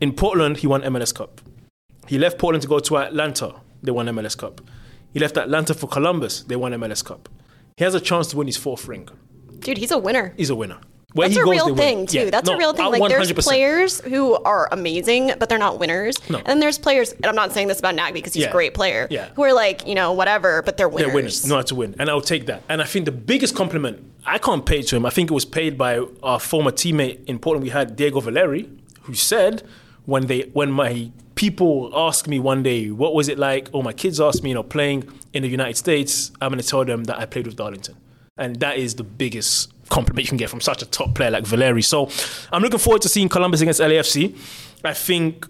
In 0.02 0.14
Portland, 0.14 0.58
he 0.58 0.68
won 0.68 0.82
MLS 0.82 1.14
Cup. 1.14 1.42
He 2.08 2.18
left 2.18 2.40
Portland 2.40 2.64
to 2.64 2.68
go 2.68 2.80
to 2.80 2.98
Atlanta. 2.98 3.54
They 3.84 3.92
won 3.92 4.08
MLS 4.08 4.36
Cup. 4.36 4.62
He 5.14 5.20
left 5.20 5.38
Atlanta 5.38 5.76
for 5.76 5.88
Columbus. 5.88 6.42
They 6.42 6.56
won 6.56 6.72
MLS 6.74 7.06
Cup. 7.06 7.30
He 7.78 7.84
has 7.84 7.94
a 7.94 8.00
chance 8.00 8.28
to 8.28 8.38
win 8.38 8.48
his 8.48 8.58
fourth 8.58 8.88
ring. 8.88 9.08
Dude, 9.60 9.78
he's 9.78 9.92
a 9.92 10.00
winner. 10.00 10.34
He's 10.38 10.50
a 10.50 10.56
winner. 10.56 10.80
Where 11.16 11.30
That's 11.30 11.40
a 11.40 11.44
goes, 11.46 11.52
real 11.52 11.76
thing 11.76 12.08
too. 12.08 12.26
Yeah. 12.26 12.30
That's 12.30 12.48
No, 12.50 12.56
a 12.56 12.58
real 12.58 12.74
thing. 12.74 12.92
Like 12.92 13.10
there's 13.10 13.32
100%. 13.32 13.44
players 13.44 14.02
who 14.02 14.36
are 14.44 14.68
amazing, 14.72 15.32
but 15.40 15.48
they're 15.48 15.58
not 15.58 15.80
winners. 15.80 16.18
No. 16.30 16.40
And 16.40 16.46
then 16.48 16.60
there's 16.60 16.78
players, 16.78 17.14
and 17.14 17.26
I'm 17.26 17.36
not 17.36 17.54
saying 17.54 17.70
this 17.70 17.80
about 17.80 17.96
Nagbe 17.96 18.16
because 18.16 18.34
he's 18.34 18.44
Yeah. 18.44 18.50
a 18.50 18.52
great 18.52 18.74
player. 18.74 19.08
Yeah. 19.10 19.30
Who 19.36 19.44
are 19.44 19.54
like, 19.54 19.88
you 19.88 19.96
know, 19.96 20.12
whatever, 20.12 20.62
but 20.62 20.76
they're 20.76 20.90
winners. 20.90 21.08
They're 21.08 21.16
winners, 21.16 21.48
know 21.48 21.56
how 21.56 21.62
to 21.62 21.76
win, 21.76 21.96
and 22.00 22.10
I'll 22.10 22.20
take 22.20 22.48
that. 22.48 22.64
And 22.68 22.82
I 22.82 22.86
think 22.86 23.06
the 23.06 23.14
biggest 23.14 23.56
compliment 23.56 24.04
I 24.26 24.40
can't 24.40 24.66
pay 24.66 24.82
to 24.82 24.96
him. 24.98 25.06
I 25.06 25.10
think 25.10 25.32
it 25.32 25.34
was 25.34 25.46
paid 25.46 25.78
by 25.78 26.00
our 26.22 26.40
former 26.40 26.72
teammate 26.72 27.24
in 27.26 27.40
Portland. 27.40 27.64
We 27.64 27.70
had 27.70 27.96
Diego 27.96 28.20
Valeri, 28.20 28.70
who 29.04 29.14
said 29.14 29.64
when 30.06 30.26
they 30.28 30.50
when 30.54 30.70
my 30.72 31.12
people 31.36 31.92
ask 31.96 32.28
me 32.28 32.40
one 32.40 32.64
day 32.64 32.90
what 32.92 33.14
was 33.14 33.28
it 33.30 33.38
like, 33.38 33.70
or 33.72 33.84
my 33.84 33.94
kids 33.94 34.20
ask 34.20 34.42
me, 34.44 34.50
you 34.50 34.56
know, 34.56 34.64
playing 34.64 35.08
in 35.34 35.44
the 35.44 35.50
United 35.50 35.78
States, 35.78 36.32
I'm 36.42 36.50
going 36.50 36.60
to 36.62 36.68
tell 36.68 36.84
them 36.84 37.04
that 37.06 37.20
I 37.20 37.26
played 37.26 37.46
with 37.46 37.56
Darlington, 37.56 37.96
and 38.38 38.56
that 38.62 38.78
is 38.78 38.96
the 38.96 39.04
biggest 39.04 39.72
compliment 39.90 40.26
you 40.26 40.30
can 40.30 40.38
get 40.38 40.50
from 40.50 40.62
such 40.62 40.82
a 40.82 40.86
top 40.86 41.16
player 41.16 41.32
like 41.32 41.46
Valeri. 41.46 41.82
So 41.82 42.10
I'm 42.52 42.62
looking 42.62 42.80
forward 42.80 43.02
to 43.04 43.10
seeing 43.10 43.30
Columbus 43.30 43.62
against 43.62 43.80
LAFC. 43.80 44.36
I 44.84 44.94
think 44.94 45.48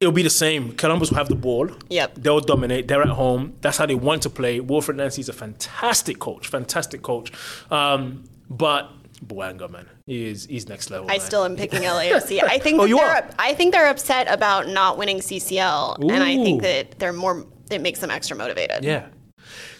it'll 0.00 0.12
be 0.12 0.22
the 0.22 0.30
same. 0.30 0.72
Columbus 0.72 1.10
will 1.10 1.16
have 1.18 1.28
the 1.28 1.34
ball. 1.36 1.68
Yep. 1.88 2.16
They'll 2.16 2.40
dominate. 2.40 2.88
They're 2.88 3.02
at 3.02 3.08
home. 3.08 3.54
That's 3.62 3.78
how 3.78 3.86
they 3.86 3.94
want 3.94 4.22
to 4.22 4.30
play. 4.30 4.60
Wilfried 4.60 4.96
Nancy 4.96 5.20
is 5.20 5.28
a 5.28 5.32
fantastic 5.32 6.18
coach. 6.18 6.48
Fantastic 6.48 7.02
coach. 7.02 7.32
Um, 7.70 8.24
but 8.50 8.90
Bouanga, 9.24 9.70
man, 9.70 9.88
he 10.06 10.26
is 10.28 10.44
he's 10.46 10.68
next 10.68 10.90
level. 10.90 11.08
I 11.10 11.16
man. 11.16 11.20
still 11.20 11.44
am 11.44 11.56
picking 11.62 11.80
LAFC. 11.80 12.42
I 12.44 12.58
think 12.58 12.78
Oh, 12.80 12.86
they're 12.86 13.16
up- 13.16 13.34
I 13.38 13.54
think 13.54 13.72
they're 13.72 13.88
upset 13.88 14.26
about 14.30 14.68
not 14.68 14.98
winning 14.98 15.18
CCL, 15.18 15.98
and 16.12 16.22
I 16.22 16.34
think 16.36 16.62
that 16.62 16.98
they're 16.98 17.14
more. 17.14 17.46
It 17.70 17.80
makes 17.80 17.98
them 18.00 18.10
extra 18.10 18.36
motivated. 18.36 18.84
Yeah. 18.84 19.06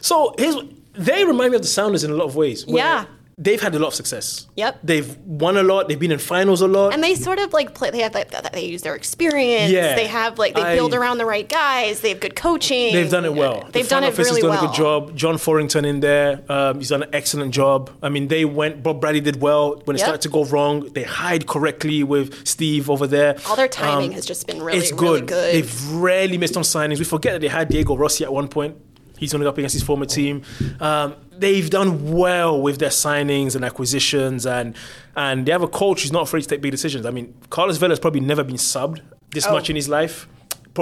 So 0.00 0.34
here's 0.38 0.56
they 0.94 1.24
remind 1.26 1.50
me 1.50 1.56
of 1.56 1.62
the 1.62 1.68
Sounders 1.68 2.02
in 2.04 2.10
a 2.10 2.14
lot 2.14 2.24
of 2.24 2.34
ways. 2.36 2.64
Yeah. 2.66 3.04
They've 3.38 3.60
had 3.60 3.74
a 3.74 3.78
lot 3.78 3.88
of 3.88 3.94
success. 3.94 4.46
Yep. 4.56 4.78
They've 4.82 5.14
won 5.18 5.58
a 5.58 5.62
lot. 5.62 5.88
They've 5.88 5.98
been 5.98 6.10
in 6.10 6.18
finals 6.18 6.62
a 6.62 6.66
lot. 6.66 6.94
And 6.94 7.04
they 7.04 7.14
sort 7.14 7.38
of 7.38 7.52
like 7.52 7.74
play. 7.74 7.90
They 7.90 8.00
have 8.00 8.14
like 8.14 8.30
they 8.52 8.64
use 8.64 8.80
their 8.80 8.94
experience. 8.94 9.70
Yeah. 9.70 9.94
They 9.94 10.06
have 10.06 10.38
like 10.38 10.54
they 10.54 10.62
I- 10.62 10.74
build 10.74 10.94
around 10.94 11.18
the 11.18 11.26
right 11.26 11.46
guys. 11.46 12.00
They 12.00 12.08
have 12.08 12.20
good 12.20 12.34
coaching. 12.34 12.94
They've 12.94 13.10
done 13.10 13.26
it 13.26 13.34
well. 13.34 13.64
The 13.66 13.72
They've 13.72 13.88
done 13.88 14.04
front 14.04 14.18
it 14.18 14.22
really 14.22 14.40
done 14.40 14.50
well. 14.52 14.64
a 14.64 14.66
good 14.68 14.74
job. 14.74 15.14
John 15.16 15.34
Thorrington 15.36 15.84
in 15.84 16.00
there, 16.00 16.40
um, 16.48 16.78
he's 16.78 16.88
done 16.88 17.02
an 17.02 17.10
excellent 17.12 17.52
job. 17.52 17.90
I 18.02 18.08
mean, 18.08 18.28
they 18.28 18.46
went. 18.46 18.82
Bob 18.82 19.02
Bradley 19.02 19.20
did 19.20 19.38
well 19.42 19.82
when 19.84 19.96
it 19.96 19.98
Yep. 19.98 20.06
started 20.06 20.22
to 20.22 20.28
go 20.30 20.44
wrong. 20.46 20.88
They 20.94 21.02
hide 21.02 21.46
correctly 21.46 22.02
with 22.04 22.46
Steve 22.48 22.88
over 22.88 23.06
there. 23.06 23.36
All 23.46 23.54
their 23.56 23.68
timing 23.68 24.12
has 24.12 24.24
just 24.24 24.46
been 24.46 24.62
really, 24.62 24.78
it's 24.78 24.92
really 24.92 25.20
good. 25.20 25.26
good. 25.28 25.54
They've 25.56 25.92
rarely 25.92 26.38
missed 26.38 26.56
on 26.56 26.62
signings. 26.62 26.98
We 27.00 27.04
forget 27.04 27.34
that 27.34 27.40
they 27.42 27.48
had 27.48 27.68
Diego 27.68 27.98
Rossi 27.98 28.24
at 28.24 28.32
one 28.32 28.48
point. 28.48 28.76
He's 29.18 29.32
going 29.32 29.46
up 29.46 29.56
against 29.58 29.72
his 29.74 29.82
former 29.82 30.06
team. 30.06 30.42
Um, 30.80 31.14
they've 31.38 31.68
done 31.70 32.12
well 32.12 32.60
with 32.60 32.78
their 32.78 32.90
signings 32.90 33.54
and 33.56 33.64
acquisitions, 33.64 34.46
and 34.46 34.74
and 35.16 35.46
they 35.46 35.52
have 35.52 35.62
a 35.62 35.68
coach 35.68 36.02
who's 36.02 36.12
not 36.12 36.22
afraid 36.22 36.42
to 36.42 36.48
take 36.48 36.60
big 36.60 36.70
decisions. 36.72 37.06
I 37.06 37.10
mean, 37.10 37.34
Carlos 37.50 37.76
Vela 37.78 37.92
has 37.92 38.00
probably 38.00 38.20
never 38.20 38.44
been 38.44 38.56
subbed 38.56 39.00
this 39.30 39.46
Oh. 39.46 39.52
much 39.52 39.70
in 39.70 39.76
his 39.76 39.88
life, 39.88 40.28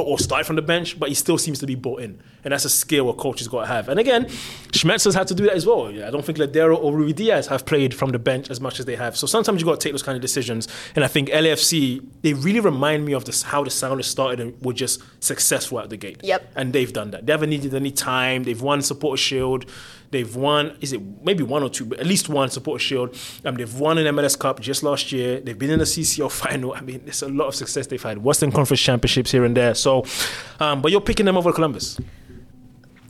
or 0.01 0.19
started 0.19 0.45
from 0.45 0.57
the 0.57 0.63
bench, 0.63 0.99
but 0.99 1.09
he 1.09 1.15
still 1.15 1.39
seems 1.39 1.59
to 1.61 1.67
be 1.67 1.75
bought 1.75 2.01
in, 2.01 2.21
and 2.43 2.53
that's 2.53 2.65
a 2.65 2.71
skill 2.71 3.11
a 3.11 3.15
coach 3.15 3.39
has 3.39 3.49
got 3.49 3.63
to 3.63 3.67
have. 3.67 3.89
And 3.89 4.01
again, 4.01 4.27
Schmetzer's 4.73 5.15
had 5.15 5.29
to 5.29 5.35
do 5.35 5.45
that 5.45 5.55
as 5.55 5.67
well. 5.67 5.89
I 5.89 6.11
don't 6.11 6.25
think 6.25 6.39
Lodeiro 6.39 6.77
or 6.77 6.93
Ruidíaz 6.93 7.49
have 7.49 7.65
played 7.67 7.95
from 7.95 8.11
the 8.11 8.19
bench 8.19 8.51
as 8.51 8.61
much 8.61 8.81
as 8.81 8.87
they 8.87 8.97
have. 8.97 9.17
So 9.17 9.27
sometimes 9.27 9.61
you've 9.61 9.67
got 9.67 9.81
to 9.81 9.85
take 9.85 9.93
those 9.93 10.03
kind 10.03 10.17
of 10.17 10.23
decisions. 10.23 10.69
And 10.95 11.05
I 11.05 11.09
think 11.09 11.29
LAFC 11.29 12.05
they 12.23 12.33
really 12.33 12.61
remind 12.61 13.05
me 13.05 13.13
of 13.13 13.25
this, 13.25 13.43
how 13.43 13.65
the 13.65 13.71
Sounders 13.71 14.07
started 14.07 14.41
and 14.41 14.61
were 14.63 14.73
just 14.73 15.03
successful 15.21 15.79
out 15.79 15.91
the 15.91 15.97
gate. 15.97 16.21
Yep. 16.23 16.53
And 16.57 16.73
they've 16.73 16.93
done 16.93 17.11
that. 17.11 17.27
They 17.27 17.33
haven't 17.33 17.51
needed 17.51 17.75
any 17.75 17.91
time. 17.91 18.45
They've 18.45 18.61
won 18.61 18.83
Supporter 18.83 19.21
Shield. 19.21 19.67
They've 20.15 20.37
won, 20.37 20.77
is 20.81 20.93
it 20.93 21.01
maybe 21.23 21.43
one 21.43 21.63
or 21.63 21.69
two, 21.69 21.85
but 21.87 21.99
at 22.01 22.07
least 22.07 22.29
one 22.29 22.49
Supporter 22.51 22.83
Shield. 22.89 23.09
Um, 23.45 23.57
they've 23.57 23.75
won 23.75 23.99
an 23.99 24.07
MLS 24.15 24.39
Cup 24.39 24.61
just 24.61 24.83
last 24.83 25.11
year. 25.13 25.41
They've 25.41 25.59
been 25.59 25.71
in 25.71 25.79
the 25.81 25.85
CCL 25.95 26.31
final. 26.43 26.73
I 26.73 26.81
mean, 26.81 27.01
there's 27.05 27.23
a 27.23 27.29
lot 27.29 27.49
of 27.49 27.55
success 27.55 27.87
they've 27.89 28.03
had. 28.11 28.19
Western 28.19 28.53
Conference 28.53 28.81
Championships 28.81 29.31
here 29.33 29.45
and 29.45 29.57
there. 29.57 29.75
So, 29.75 30.05
um, 30.61 30.81
but 30.83 30.93
you're 30.93 31.01
picking 31.01 31.27
them 31.27 31.37
over 31.37 31.53
Columbus. 31.53 31.99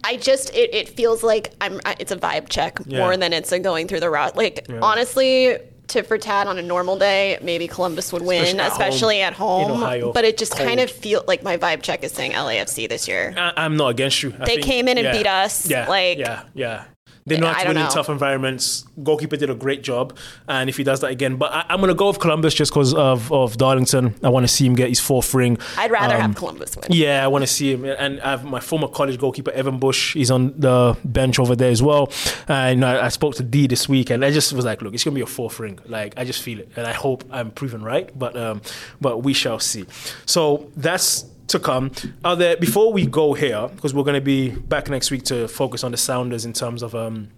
I 0.02 0.16
just 0.16 0.54
it, 0.54 0.74
it 0.74 0.88
feels 0.90 1.22
like 1.22 1.54
I'm 1.60 1.80
it's 2.00 2.12
a 2.12 2.16
vibe 2.16 2.48
check 2.48 2.78
Yeah. 2.86 2.98
more 3.00 3.16
than 3.16 3.32
it's 3.32 3.52
a 3.52 3.58
going 3.58 3.88
through 3.88 4.00
the 4.00 4.10
route. 4.10 4.36
Like 4.36 4.66
honestly, 4.82 5.56
tit 5.86 6.06
for 6.06 6.18
tat 6.18 6.46
on 6.46 6.58
a 6.58 6.62
normal 6.62 6.98
day, 6.98 7.38
maybe 7.42 7.66
Columbus 7.68 8.12
would 8.12 8.20
win, 8.22 8.42
Especially 8.42 8.60
at 8.60 8.72
especially 8.72 9.20
home 9.20 9.26
at 9.26 9.32
home. 9.34 9.70
Ohio. 9.82 10.12
But 10.12 10.24
it 10.24 10.36
just 10.36 10.56
kind 10.56 10.80
of 10.80 10.90
feel 10.90 11.22
like 11.26 11.42
my 11.42 11.56
vibe 11.56 11.82
check 11.82 12.04
is 12.04 12.12
saying 12.12 12.32
LAFC 12.32 12.86
this 12.88 13.08
year. 13.08 13.34
I, 13.36 13.52
I'm 13.56 13.76
not 13.76 13.88
against 13.88 14.22
you. 14.22 14.34
I 14.38 14.44
They 14.44 14.54
think- 14.56 14.62
came 14.66 14.88
in 14.88 14.98
and 14.98 15.06
yeah, 15.06 15.12
beat 15.12 15.26
us, 15.26 15.68
Yeah, 15.70 15.88
like- 15.88 16.18
yeah, 16.18 16.42
yeah. 16.54 16.84
They 17.26 17.38
know 17.40 17.46
how 17.46 17.62
to 17.62 17.68
win 17.68 17.78
in 17.78 17.88
tough 17.88 18.10
environments. 18.10 18.84
Goalkeeper 19.02 19.38
did 19.38 19.48
a 19.48 19.54
great 19.54 19.82
job, 19.82 20.14
and 20.46 20.68
if 20.68 20.76
he 20.76 20.84
does 20.84 21.00
that 21.00 21.10
again, 21.10 21.36
but 21.36 21.50
I, 21.52 21.64
I'm 21.70 21.78
going 21.80 21.88
to 21.88 21.94
go 21.94 22.08
with 22.08 22.18
Columbus 22.18 22.52
just 22.52 22.70
because 22.70 22.92
of 22.92 23.32
of 23.32 23.56
Darlington. 23.56 24.14
I 24.22 24.28
want 24.28 24.44
to 24.44 24.48
see 24.52 24.66
him 24.66 24.74
get 24.74 24.90
his 24.90 25.00
fourth 25.00 25.32
ring. 25.32 25.56
I'd 25.78 25.90
rather 25.90 26.14
Um, 26.16 26.20
have 26.20 26.34
Columbus 26.36 26.76
win. 26.76 26.84
Yeah, 26.90 27.24
I 27.24 27.28
want 27.28 27.42
to 27.42 27.46
see 27.46 27.72
him. 27.72 27.86
And 27.86 28.20
I 28.20 28.30
have 28.32 28.44
my 28.44 28.60
former 28.60 28.88
college 28.88 29.18
goalkeeper, 29.18 29.52
Evan 29.52 29.78
Bush. 29.78 30.12
He's 30.12 30.30
on 30.30 30.52
the 30.60 30.98
bench 31.04 31.38
over 31.38 31.56
there 31.56 31.70
as 31.70 31.82
well. 31.82 32.12
And 32.46 32.84
I, 32.84 33.06
I 33.06 33.08
spoke 33.08 33.36
to 33.36 33.42
D 33.42 33.66
this 33.68 33.88
week, 33.88 34.10
and 34.10 34.22
I 34.22 34.30
just 34.30 34.52
was 34.52 34.66
like, 34.66 34.82
look, 34.82 34.92
it's 34.92 35.02
going 35.04 35.14
to 35.14 35.18
be 35.18 35.22
a 35.22 35.26
fourth 35.26 35.58
ring. 35.58 35.78
Like, 35.86 36.12
I 36.18 36.24
just 36.24 36.42
feel 36.42 36.60
it. 36.60 36.68
And 36.76 36.86
I 36.86 36.92
hope 36.92 37.24
I'm 37.30 37.50
proven 37.52 37.82
right, 37.82 38.10
but, 38.18 38.36
um, 38.36 38.60
but 39.00 39.18
we 39.22 39.32
shall 39.32 39.58
see. 39.58 39.86
So 40.26 40.70
that's 40.76 41.24
to 41.48 41.58
come. 41.58 41.90
Are 42.24 42.36
there, 42.36 42.56
before 42.56 42.92
we 42.92 43.06
go 43.06 43.34
here, 43.34 43.68
because 43.74 43.92
we're 43.94 44.04
going 44.04 44.14
to 44.14 44.20
be 44.20 44.50
back 44.50 44.88
next 44.88 45.10
week 45.10 45.24
to 45.24 45.46
focus 45.48 45.84
on 45.84 45.90
the 45.92 45.96
Sounders 45.98 46.44
in 46.44 46.52
terms 46.52 46.82
of. 46.82 46.94
Um, 46.94 47.28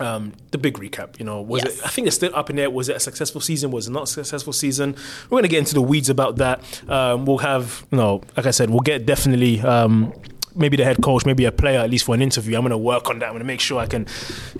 um, 0.00 0.32
the 0.50 0.58
big 0.58 0.74
recap, 0.78 1.20
you 1.20 1.24
know, 1.24 1.40
was 1.40 1.62
Yes. 1.62 1.78
it? 1.78 1.86
I 1.86 1.88
think 1.88 2.08
it's 2.08 2.16
still 2.16 2.34
up 2.34 2.50
in 2.50 2.56
there. 2.56 2.68
Was 2.68 2.88
it 2.88 2.96
a 2.96 3.00
successful 3.00 3.40
season? 3.40 3.70
Was 3.70 3.86
it 3.86 3.92
not 3.92 4.02
a 4.02 4.06
successful 4.08 4.52
season? 4.52 4.96
We're 5.30 5.38
gonna 5.38 5.46
get 5.46 5.60
into 5.60 5.74
the 5.74 5.82
weeds 5.82 6.10
about 6.10 6.34
that. 6.38 6.64
Um, 6.90 7.26
we'll 7.26 7.38
have, 7.38 7.86
you 7.92 7.98
know, 7.98 8.20
like 8.36 8.46
I 8.46 8.50
said, 8.50 8.70
we'll 8.70 8.80
get 8.80 9.06
definitely 9.06 9.60
um, 9.60 10.12
maybe 10.54 10.76
the 10.76 10.84
head 10.84 11.02
coach, 11.02 11.26
maybe 11.26 11.44
a 11.44 11.52
player 11.52 11.80
at 11.80 11.90
least 11.90 12.04
for 12.04 12.14
an 12.14 12.22
interview. 12.22 12.56
I'm 12.56 12.62
gonna 12.62 12.78
work 12.78 13.10
on 13.10 13.18
that. 13.20 13.26
I'm 13.26 13.32
gonna 13.34 13.44
make 13.44 13.60
sure 13.60 13.80
I 13.80 13.86
can. 13.86 14.02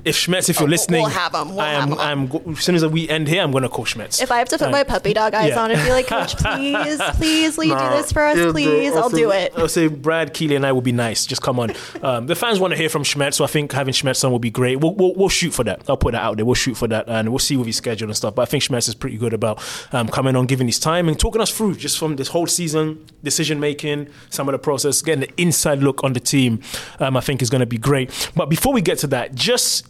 If 0.04 0.16
Schmetz, 0.16 0.48
if 0.48 0.58
you're 0.60 0.68
Oh, 0.68 0.70
listening, 0.70 1.02
we'll 1.02 1.10
have 1.10 1.34
'em. 1.34 1.50
We'll 1.50 1.60
I 1.60 1.72
am. 1.72 1.80
have 1.80 1.92
'em 1.92 1.98
on. 1.98 2.06
I'm. 2.06 2.26
go- 2.26 2.42
As 2.52 2.60
soon 2.64 2.74
as 2.74 2.84
we 2.86 3.08
end 3.08 3.28
here, 3.28 3.42
I'm 3.42 3.50
gonna 3.52 3.68
call 3.68 3.84
Schmetz. 3.84 4.22
If 4.22 4.30
I 4.32 4.38
have 4.38 4.48
to 4.50 4.58
put 4.58 4.64
And- 4.64 4.72
my 4.72 4.82
puppy 4.82 5.14
dog 5.14 5.34
eyes 5.34 5.50
Yeah. 5.50 5.60
on 5.62 5.70
and 5.70 5.82
be 5.82 5.90
like, 5.90 6.06
Coach, 6.06 6.36
please, 6.38 7.00
please, 7.14 7.56
will 7.56 7.64
you 7.64 7.78
do 7.78 7.88
this 7.90 8.12
for 8.12 8.24
us, 8.24 8.36
Yeah, 8.36 8.42
bro. 8.44 8.52
please? 8.52 8.94
I'll 8.94 9.10
say- 9.10 9.16
do 9.16 9.30
it. 9.30 9.52
I'll 9.56 9.68
say 9.68 9.86
Brad 9.88 10.34
Keeley 10.34 10.56
and 10.56 10.66
I 10.66 10.72
will 10.72 10.80
be 10.82 10.92
nice. 10.92 11.26
Just 11.26 11.42
come 11.42 11.58
on. 11.60 11.72
Um, 12.02 12.26
the 12.26 12.34
fans 12.34 12.58
want 12.60 12.72
to 12.72 12.76
hear 12.76 12.88
from 12.90 13.02
Schmetz, 13.02 13.34
so 13.34 13.44
I 13.44 13.46
think 13.46 13.72
having 13.72 13.94
Schmetz 13.94 14.22
on 14.24 14.30
will 14.30 14.38
be 14.38 14.50
great. 14.50 14.78
We'll, 14.80 14.94
we'll, 14.94 15.14
we'll 15.14 15.28
shoot 15.30 15.52
for 15.54 15.64
that. 15.64 15.82
I'll 15.88 15.96
put 15.96 16.12
that 16.12 16.22
out 16.22 16.36
there. 16.36 16.44
We'll 16.44 16.54
shoot 16.54 16.74
for 16.76 16.86
that, 16.88 17.08
and 17.08 17.30
we'll 17.30 17.38
see 17.38 17.56
with 17.56 17.66
his 17.66 17.76
schedule 17.76 18.08
and 18.08 18.16
stuff. 18.16 18.34
But 18.34 18.42
I 18.42 18.44
think 18.46 18.62
Schmetz 18.62 18.88
is 18.88 18.94
pretty 18.94 19.16
good 19.16 19.32
about 19.32 19.62
um, 19.92 20.08
coming 20.08 20.36
on, 20.36 20.44
giving 20.46 20.66
his 20.66 20.78
time, 20.78 21.08
and 21.08 21.18
talking 21.18 21.40
us 21.40 21.50
through 21.50 21.76
just 21.76 21.98
from 21.98 22.16
this 22.16 22.28
whole 22.28 22.46
season, 22.46 22.98
decision 23.22 23.58
making, 23.58 24.08
some 24.28 24.48
of 24.48 24.52
the 24.52 24.58
process, 24.58 25.00
getting 25.00 25.20
the 25.20 25.30
inside 25.40 25.82
look 25.84 26.02
on 26.02 26.12
the 26.14 26.20
team. 26.20 26.60
Um, 26.98 27.16
I 27.16 27.20
think 27.20 27.42
is 27.42 27.50
going 27.50 27.60
to 27.60 27.66
be 27.66 27.78
great. 27.78 28.30
But 28.34 28.48
before 28.48 28.72
we 28.72 28.80
get 28.82 28.98
to 28.98 29.06
that, 29.08 29.34
just 29.34 29.86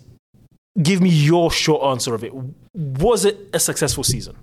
give 0.82 1.00
me 1.00 1.08
your 1.08 1.50
short 1.50 1.82
answer 1.84 2.14
of 2.14 2.24
it. 2.24 2.32
Was 2.74 3.24
it 3.24 3.38
a 3.52 3.60
successful 3.60 4.04
season, 4.04 4.36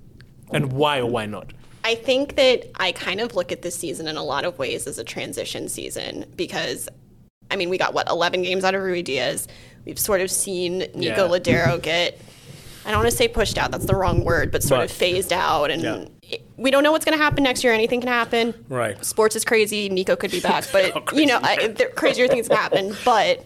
and 0.52 0.72
why 0.74 1.00
or 1.00 1.06
why 1.10 1.26
not? 1.26 1.52
I 1.84 1.96
think 1.96 2.36
that 2.36 2.70
I 2.80 2.92
kind 2.92 3.20
of 3.20 3.36
look 3.36 3.52
at 3.52 3.64
this 3.64 3.76
season 3.76 4.08
in 4.08 4.16
a 4.16 4.24
lot 4.24 4.46
of 4.46 4.58
ways 4.60 4.86
as 4.88 5.00
a 5.00 5.04
transition 5.04 5.68
season 5.68 6.26
because, 6.36 6.88
I 7.50 7.56
mean, 7.56 7.70
we 7.70 7.78
got 7.80 7.94
what 7.96 8.08
11 8.08 8.44
games 8.44 8.64
out 8.64 8.76
of 8.76 8.82
Ruidíaz. 8.82 9.48
We've 9.84 9.98
sort 9.98 10.22
of 10.22 10.30
seen 10.30 10.78
Nico 10.80 10.96
Yeah. 11.00 11.18
Lodeiro 11.28 11.82
get, 11.82 12.22
I 12.86 12.92
don't 12.92 13.00
want 13.00 13.10
to 13.10 13.18
say 13.18 13.28
pushed 13.28 13.58
out. 13.58 13.72
That's 13.72 13.88
the 13.88 13.96
wrong 13.96 14.24
word, 14.24 14.52
but 14.52 14.62
sort 14.62 14.78
But- 14.82 14.92
of 14.92 14.96
phased 14.96 15.34
out, 15.34 15.72
and 15.72 15.82
Yeah. 15.82 16.06
We 16.58 16.72
don't 16.72 16.84
know 16.84 16.92
what's 16.92 17.06
going 17.06 17.18
to 17.18 17.24
happen 17.24 17.44
next 17.44 17.64
year. 17.64 17.74
Anything 17.74 18.00
can 18.02 18.10
happen. 18.10 18.54
Right. 18.70 19.04
Sports 19.04 19.36
is 19.36 19.44
crazy. 19.46 19.90
Nico 19.90 20.16
could 20.16 20.32
be 20.32 20.40
back, 20.52 20.66
but 20.72 21.14
you 21.14 21.26
know. 21.26 21.40
I, 21.42 21.68
there, 21.68 21.90
crazier 21.90 22.28
things 22.28 22.48
can 22.48 22.58
happen. 22.58 22.96
But. 23.06 23.46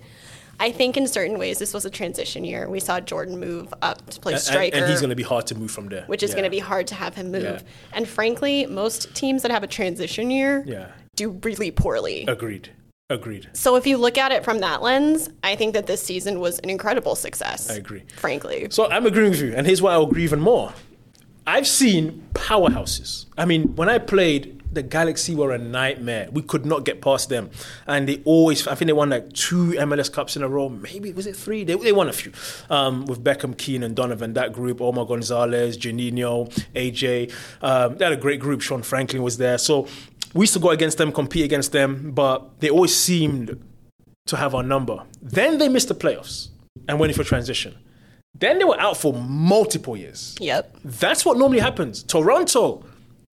I 0.57 0.71
think 0.71 0.95
in 0.95 1.05
certain 1.05 1.37
ways 1.37 1.59
this 1.59 1.73
was 1.73 1.83
a 1.83 1.89
transition 1.89 2.45
year. 2.45 2.69
We 2.69 2.79
saw 2.79 3.01
Jordan 3.01 3.37
move 3.41 3.73
up 3.81 4.09
to 4.11 4.21
play 4.21 4.31
And- 4.35 4.41
striker 4.41 4.77
And, 4.77 4.89
he's 4.89 5.01
going 5.01 5.09
to 5.09 5.15
be 5.15 5.21
hard 5.21 5.45
to 5.47 5.55
move 5.55 5.69
from 5.69 5.89
there. 5.89 6.05
which 6.07 6.23
is 6.23 6.29
Yeah. 6.29 6.35
going 6.37 6.43
to 6.45 6.49
be 6.49 6.59
hard 6.59 6.87
to 6.87 6.95
have 6.95 7.13
him 7.13 7.29
move. 7.29 7.43
Yeah. 7.43 7.59
And 7.91 8.07
frankly, 8.07 8.65
most 8.65 9.13
teams 9.13 9.41
that 9.41 9.51
have 9.51 9.63
a 9.63 9.67
transition 9.67 10.31
year 10.31 10.63
Yeah. 10.65 10.91
do 11.17 11.31
really 11.43 11.71
poorly. 11.71 12.23
Agreed. 12.29 12.69
Agreed. 13.09 13.49
So 13.51 13.75
if 13.75 13.85
you 13.85 13.97
look 13.97 14.17
at 14.17 14.31
it 14.31 14.45
from 14.45 14.59
that 14.59 14.81
lens, 14.81 15.29
I 15.43 15.57
think 15.57 15.73
that 15.73 15.87
this 15.87 16.01
season 16.01 16.39
was 16.39 16.59
an 16.59 16.69
incredible 16.69 17.15
success. 17.15 17.69
I 17.69 17.73
agree. 17.73 18.03
Frankly. 18.15 18.67
So 18.69 18.89
I'm 18.89 19.05
agreeing 19.05 19.31
with 19.31 19.41
you, 19.41 19.53
and 19.53 19.67
here's 19.67 19.81
why 19.81 19.91
I'll 19.91 20.03
agree 20.03 20.23
even 20.23 20.39
more. 20.39 20.71
I've 21.47 21.67
seen 21.67 22.27
powerhouses. 22.33 23.25
I 23.37 23.45
mean, 23.45 23.75
when 23.75 23.87
I 23.87 23.99
played, 23.99 24.61
the 24.73 24.83
Galaxy 24.83 25.33
were 25.35 25.51
a 25.51 25.57
nightmare. 25.57 26.27
We 26.31 26.41
could 26.41 26.65
not 26.65 26.85
get 26.85 27.01
past 27.01 27.29
them, 27.29 27.49
and 27.87 28.07
they 28.07 28.21
always. 28.25 28.67
I 28.67 28.75
think 28.75 28.87
they 28.87 28.93
won 28.93 29.09
like 29.09 29.31
two 29.33 29.71
MLS 29.71 30.11
Cups 30.11 30.35
in 30.35 30.43
a 30.43 30.49
row. 30.49 30.69
Maybe 30.69 31.11
was 31.13 31.27
it 31.27 31.35
three? 31.35 31.63
They, 31.63 31.75
they 31.75 31.91
won 31.91 32.09
a 32.09 32.13
few 32.13 32.31
um, 32.69 33.05
with 33.05 33.23
Beckham, 33.23 33.57
Keane, 33.57 33.83
and 33.83 33.95
Donovan. 33.95 34.33
That 34.33 34.53
group: 34.53 34.81
Omar 34.81 35.05
Gonzalez, 35.05 35.77
Juninho, 35.77 36.49
AJ. 36.75 37.33
Um, 37.61 37.97
they 37.97 38.05
had 38.05 38.13
a 38.13 38.17
great 38.17 38.39
group. 38.39 38.61
Sean 38.61 38.83
Franklin 38.83 39.23
was 39.23 39.37
there. 39.37 39.57
So 39.57 39.87
we 40.33 40.43
used 40.43 40.53
to 40.53 40.59
go 40.59 40.71
against 40.71 40.97
them, 40.97 41.11
compete 41.11 41.45
against 41.45 41.71
them, 41.71 42.11
but 42.11 42.59
they 42.59 42.69
always 42.69 42.95
seemed 42.95 43.63
to 44.25 44.37
have 44.37 44.53
our 44.53 44.63
number. 44.63 45.03
Then 45.21 45.57
they 45.57 45.69
missed 45.69 45.87
the 45.87 45.95
playoffs 45.95 46.49
and 46.87 46.99
went 46.99 47.11
in 47.11 47.15
for 47.15 47.23
transition. 47.23 47.75
Then 48.39 48.59
they 48.59 48.65
were 48.65 48.79
out 48.79 48.97
for 48.97 49.13
multiple 49.13 49.95
years. 49.95 50.35
Yep. 50.39 50.77
That's 50.83 51.25
what 51.25 51.37
normally 51.37 51.59
happens. 51.59 52.03
Toronto 52.03 52.83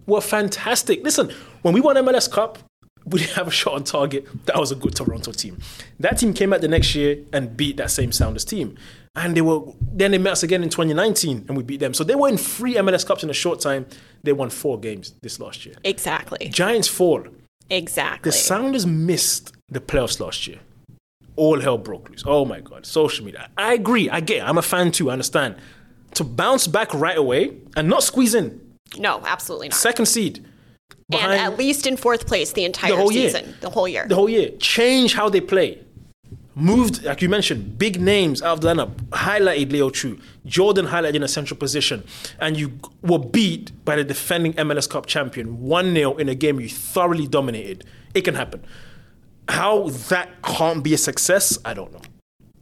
were 0.07 0.21
fantastic. 0.21 1.03
Listen, 1.03 1.33
when 1.63 1.75
we 1.75 1.81
won 1.81 1.97
MLS 1.97 2.31
Cup, 2.31 2.59
we 3.05 3.21
didn't 3.21 3.35
have 3.35 3.49
a 3.49 3.53
shot 3.53 3.75
on 3.75 3.85
target. 3.85 4.27
That 4.47 4.57
was 4.57 4.71
a 4.71 4.77
good 4.77 4.95
Toronto 4.95 5.33
team. 5.33 5.59
That 5.99 6.19
team 6.19 6.33
came 6.35 6.53
out 6.53 6.61
the 6.61 6.69
next 6.69 6.95
year 6.95 7.19
and 7.33 7.57
beat 7.57 7.77
that 7.79 7.91
same 7.91 8.13
Sounders 8.13 8.45
team. 8.45 8.77
And 9.15 9.37
they 9.37 9.43
were 9.43 9.61
then 9.81 10.13
they 10.13 10.19
met 10.19 10.33
us 10.33 10.43
again 10.43 10.63
in 10.63 10.71
2019 10.71 11.47
and 11.49 11.57
we 11.57 11.63
beat 11.63 11.81
them. 11.81 11.95
So 11.95 12.05
they 12.05 12.15
were 12.15 12.29
in 12.29 12.37
three 12.37 12.75
MLS 12.77 13.05
Cups 13.07 13.23
in 13.23 13.31
a 13.31 13.35
short 13.35 13.61
time. 13.61 13.87
They 14.23 14.33
won 14.33 14.51
four 14.51 14.79
games 14.79 15.15
this 15.23 15.39
last 15.41 15.67
year. 15.67 15.75
Exactly. 15.85 16.49
Giants 16.49 16.89
fall. 16.89 17.25
Exactly. 17.69 18.31
The 18.31 18.37
Sounders 18.37 18.87
missed 18.87 19.53
the 19.69 19.81
playoffs 19.81 20.21
last 20.21 20.47
year. 20.47 20.61
All 21.43 21.61
hell 21.61 21.77
broke 21.77 22.09
loose. 22.09 22.23
Oh 22.25 22.45
my 22.45 22.61
God. 22.61 22.87
Social 22.87 23.25
media. 23.25 23.51
I 23.59 23.75
agree. 23.75 24.09
I 24.09 24.21
get 24.21 24.37
it. 24.39 24.45
I'm 24.49 24.59
a 24.59 24.63
fan 24.63 24.93
too. 24.93 25.11
I 25.11 25.13
understand. 25.15 25.57
To 26.15 26.23
bounce 26.23 26.69
back 26.69 26.95
right 26.95 27.19
away 27.19 27.57
and 27.77 27.89
not 27.89 28.05
squeeze 28.05 28.35
in. 28.35 28.47
no, 28.97 29.21
absolutely 29.27 29.69
not. 29.71 29.77
Second 29.77 30.07
seed. 30.07 30.47
and 31.13 31.33
at 31.33 31.59
least 31.59 31.85
in 31.85 31.97
fourth 31.97 32.29
place 32.29 32.53
the 32.53 32.65
entire 32.65 32.95
year. 33.11 33.31
season, 33.31 33.57
the 33.61 33.71
whole 33.71 33.89
year. 33.89 34.07
the 34.07 34.15
whole 34.15 34.29
year. 34.29 34.51
Change 34.61 35.15
how 35.15 35.29
they 35.29 35.41
play. 35.41 35.81
Moved, 36.55 37.03
like 37.03 37.21
you 37.23 37.29
mentioned, 37.29 37.77
big 37.77 38.01
names 38.01 38.41
out 38.41 38.53
of 38.53 38.61
the 38.61 38.69
lineup. 38.69 38.95
Highlighted 39.09 39.73
Leo 39.73 39.91
Chu. 39.91 40.21
Jordan 40.47 40.87
highlighted 40.87 41.17
in 41.17 41.23
a 41.25 41.29
central 41.39 41.59
position. 41.59 42.05
And 42.39 42.57
you 42.57 42.79
were 43.01 43.19
beat 43.19 43.73
by 43.85 43.97
the 43.97 44.05
defending 44.05 44.53
MLS 44.53 44.89
Cup 44.89 45.07
champion 45.07 45.63
1 45.63 45.95
0 45.95 46.17
in 46.19 46.29
a 46.29 46.37
game 46.37 46.61
you 46.61 46.69
thoroughly 46.69 47.27
dominated. 47.27 47.85
It 48.15 48.21
can 48.21 48.37
happen. 48.37 48.63
How 49.49 49.89
that 50.09 50.43
can't 50.43 50.83
be 50.83 50.95
a 50.95 50.99
success, 50.99 51.59
I 51.65 51.75
don't 51.75 51.93
know. 51.93 52.01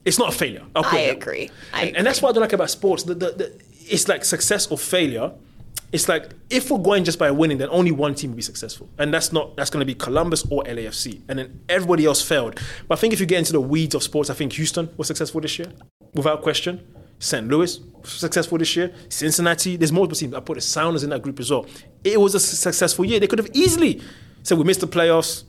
It's 0.05 0.19
not 0.19 0.31
a 0.31 0.37
failure. 0.37 0.65
I 0.75 0.81
it 0.81 0.83
that 0.83 0.93
way. 0.93 1.11
agree. 1.11 1.51
And, 1.75 1.97
and 1.97 2.07
that's 2.07 2.23
what 2.23 2.31
I 2.31 2.33
don't 2.33 2.41
like 2.43 2.53
about 2.53 2.71
sports. 2.71 3.03
The, 3.03 3.15
the, 3.15 3.31
the, 3.33 3.61
it's 3.87 4.09
like 4.09 4.25
success 4.25 4.67
or 4.71 4.79
failure. 4.79 5.33
It's 5.93 6.09
like 6.09 6.31
if 6.49 6.71
we're 6.71 6.79
going 6.79 7.05
just 7.05 7.19
by 7.19 7.31
winning, 7.33 7.59
then 7.59 7.69
only 7.71 7.91
one 7.91 8.15
team 8.15 8.31
will 8.31 8.37
be 8.37 8.43
successful, 8.43 8.89
and 8.97 9.13
that's 9.13 9.33
not 9.33 9.57
that's 9.57 9.71
going 9.71 9.81
to 9.81 9.87
be 9.87 9.95
Columbus 9.95 10.47
or 10.49 10.63
LAFC, 10.63 11.21
and 11.29 11.37
then 11.41 11.61
everybody 11.69 12.05
else 12.07 12.23
failed. 12.23 12.61
But 12.87 12.97
I 12.97 13.01
think 13.01 13.13
if 13.13 13.19
you 13.19 13.27
get 13.27 13.39
into 13.41 13.53
the 13.53 13.61
weeds 13.61 13.97
of 13.97 14.03
sports, 14.05 14.31
I 14.31 14.35
think 14.35 14.53
Houston 14.53 14.89
was 14.97 15.09
successful 15.09 15.41
this 15.41 15.59
year, 15.59 15.73
without 16.15 16.43
question. 16.43 16.87
St. 17.19 17.47
Louis 17.49 17.79
successful 18.03 18.57
this 18.57 18.75
year. 18.77 18.93
Cincinnati, 19.09 19.77
there's 19.77 19.93
multiple 19.93 20.17
teams. 20.17 20.33
I 20.33 20.41
put 20.41 20.55
the 20.55 20.61
Sounders 20.63 21.05
in 21.05 21.11
that 21.11 21.23
group 21.23 21.39
as 21.39 21.51
well. 21.51 21.67
It 22.03 22.19
was 22.19 22.35
a 22.35 22.41
successful 22.41 23.05
year. 23.05 23.21
They 23.21 23.27
could 23.27 23.39
have 23.39 23.51
easily 23.53 24.01
said 24.43 24.59
we 24.59 24.65
missed 24.65 24.81
the 24.81 24.89
playoffs. 24.89 25.45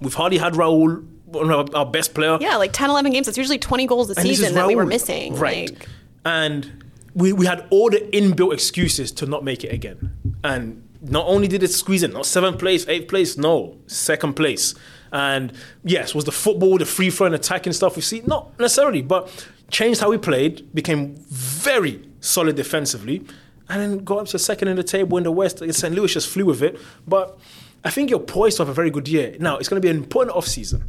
We've 0.00 0.14
hardly 0.14 0.38
had 0.38 0.54
Raul, 0.54 1.06
one 1.26 1.50
of 1.50 1.74
our, 1.74 1.78
our 1.80 1.86
best 1.86 2.14
player. 2.14 2.38
yeah, 2.40 2.56
like 2.56 2.72
10, 2.72 2.90
11 2.90 3.12
games. 3.12 3.28
It's 3.28 3.38
usually 3.38 3.58
20 3.58 3.86
goals 3.86 4.10
a 4.10 4.14
And 4.18 4.26
season 4.26 4.54
that 4.54 4.66
we 4.66 4.74
were 4.74 4.86
missing. 4.86 5.34
Right. 5.36 5.70
Like, 5.70 5.88
and 6.24 6.84
we, 7.14 7.32
we 7.32 7.46
had 7.46 7.66
all 7.70 7.90
the 7.90 8.00
inbuilt 8.12 8.52
excuses 8.52 9.12
to 9.12 9.26
not 9.26 9.44
make 9.44 9.64
it 9.64 9.72
again. 9.72 10.14
And 10.44 10.86
not 11.02 11.26
only 11.26 11.48
did 11.48 11.62
it 11.62 11.68
squeeze 11.68 12.02
in, 12.02 12.12
not 12.12 12.26
seventh 12.26 12.58
place, 12.58 12.86
eighth 12.88 13.08
place, 13.08 13.36
no, 13.36 13.78
second 13.86 14.34
place. 14.34 14.74
And 15.12 15.52
yes, 15.82 16.14
was 16.14 16.24
the 16.24 16.32
football, 16.32 16.78
the 16.78 16.86
free 16.86 17.10
flowing 17.10 17.34
attacking 17.34 17.72
stuff 17.72 17.96
we 17.96 18.02
see? 18.02 18.22
Not 18.26 18.58
necessarily, 18.58 19.02
but 19.02 19.46
changed 19.70 20.00
how 20.00 20.10
we 20.10 20.18
played, 20.18 20.72
became 20.74 21.16
very 21.28 22.06
solid 22.20 22.56
defensively, 22.56 23.24
and 23.68 23.80
then 23.80 24.04
got 24.04 24.18
up 24.18 24.26
to 24.28 24.38
second 24.38 24.68
in 24.68 24.76
the 24.76 24.82
table 24.82 25.16
in 25.16 25.24
the 25.24 25.32
West. 25.32 25.58
St. 25.58 25.94
Louis 25.94 26.12
just 26.12 26.28
flew 26.28 26.44
with 26.44 26.62
it. 26.62 26.78
But 27.06 27.38
I 27.84 27.90
think 27.90 28.10
you're 28.10 28.18
poised 28.18 28.56
to 28.58 28.62
have 28.62 28.68
a 28.68 28.74
very 28.74 28.90
good 28.90 29.08
year. 29.08 29.36
Now, 29.40 29.56
it's 29.56 29.68
going 29.68 29.80
to 29.80 29.86
be 29.86 29.90
an 29.90 29.96
important 29.96 30.36
off 30.36 30.46
season. 30.46 30.84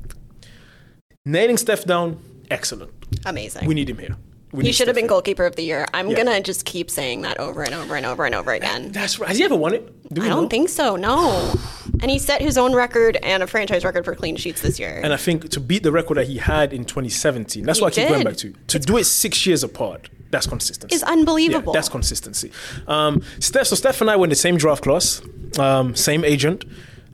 Nailing 1.25 1.57
Steph 1.57 1.85
down, 1.85 2.19
excellent. 2.49 2.91
amazing. 3.25 3.67
We 3.67 3.73
need 3.75 3.89
him 3.89 3.97
here. 3.99 4.15
We 4.51 4.63
he 4.63 4.67
need 4.69 4.73
should 4.73 4.87
have 4.87 4.95
been 4.95 5.07
goalkeeper 5.07 5.45
of 5.45 5.55
the 5.55 5.63
year. 5.63 5.85
I'm 5.93 6.09
Yeah. 6.09 6.17
gonna 6.17 6.41
just 6.41 6.65
keep 6.65 6.89
saying 6.91 7.21
that 7.21 7.39
over 7.39 7.63
and 7.63 7.73
over 7.73 7.95
and 7.95 8.05
over 8.05 8.25
and 8.25 8.35
over 8.35 8.51
again. 8.51 8.91
That's 8.91 9.17
right. 9.17 9.29
Has 9.29 9.37
he 9.37 9.45
ever 9.45 9.55
won 9.55 9.73
it? 9.73 10.13
Do 10.13 10.21
I 10.21 10.27
don't 10.27 10.49
think 10.49 10.67
so. 10.67 10.97
No. 10.97 11.53
And 12.01 12.11
he 12.11 12.19
set 12.19 12.41
his 12.41 12.57
own 12.57 12.73
record 12.75 13.15
and 13.23 13.43
a 13.43 13.47
franchise 13.47 13.85
record 13.85 14.03
for 14.03 14.13
clean 14.13 14.35
sheets 14.35 14.59
this 14.61 14.77
year. 14.77 14.99
And 15.01 15.13
I 15.13 15.17
think 15.17 15.47
to 15.51 15.61
beat 15.61 15.83
the 15.83 15.91
record 15.93 16.17
that 16.17 16.27
he 16.27 16.37
had 16.37 16.73
in 16.73 16.83
2017, 16.83 17.63
that's 17.63 17.79
He 17.79 17.83
what 17.83 17.93
I 17.93 18.01
keep 18.01 18.09
going 18.09 18.25
back 18.25 18.35
to. 18.37 18.53
To 18.67 18.79
do 18.79 18.97
it 18.97 19.05
six 19.05 19.45
years 19.45 19.63
apart, 19.63 20.09
that's 20.31 20.47
consistency. 20.47 20.95
It's 20.95 21.03
unbelievable. 21.03 21.73
Yeah, 21.73 21.77
that's 21.77 21.89
consistency. 21.89 22.51
Um, 22.87 23.21
Steph, 23.39 23.67
so 23.67 23.75
Steph 23.75 24.01
and 24.01 24.09
I 24.09 24.15
were 24.15 24.25
in 24.25 24.29
the 24.29 24.35
same 24.35 24.57
draft 24.57 24.83
class, 24.83 25.21
um, 25.59 25.95
same 25.95 26.23
agent. 26.25 26.65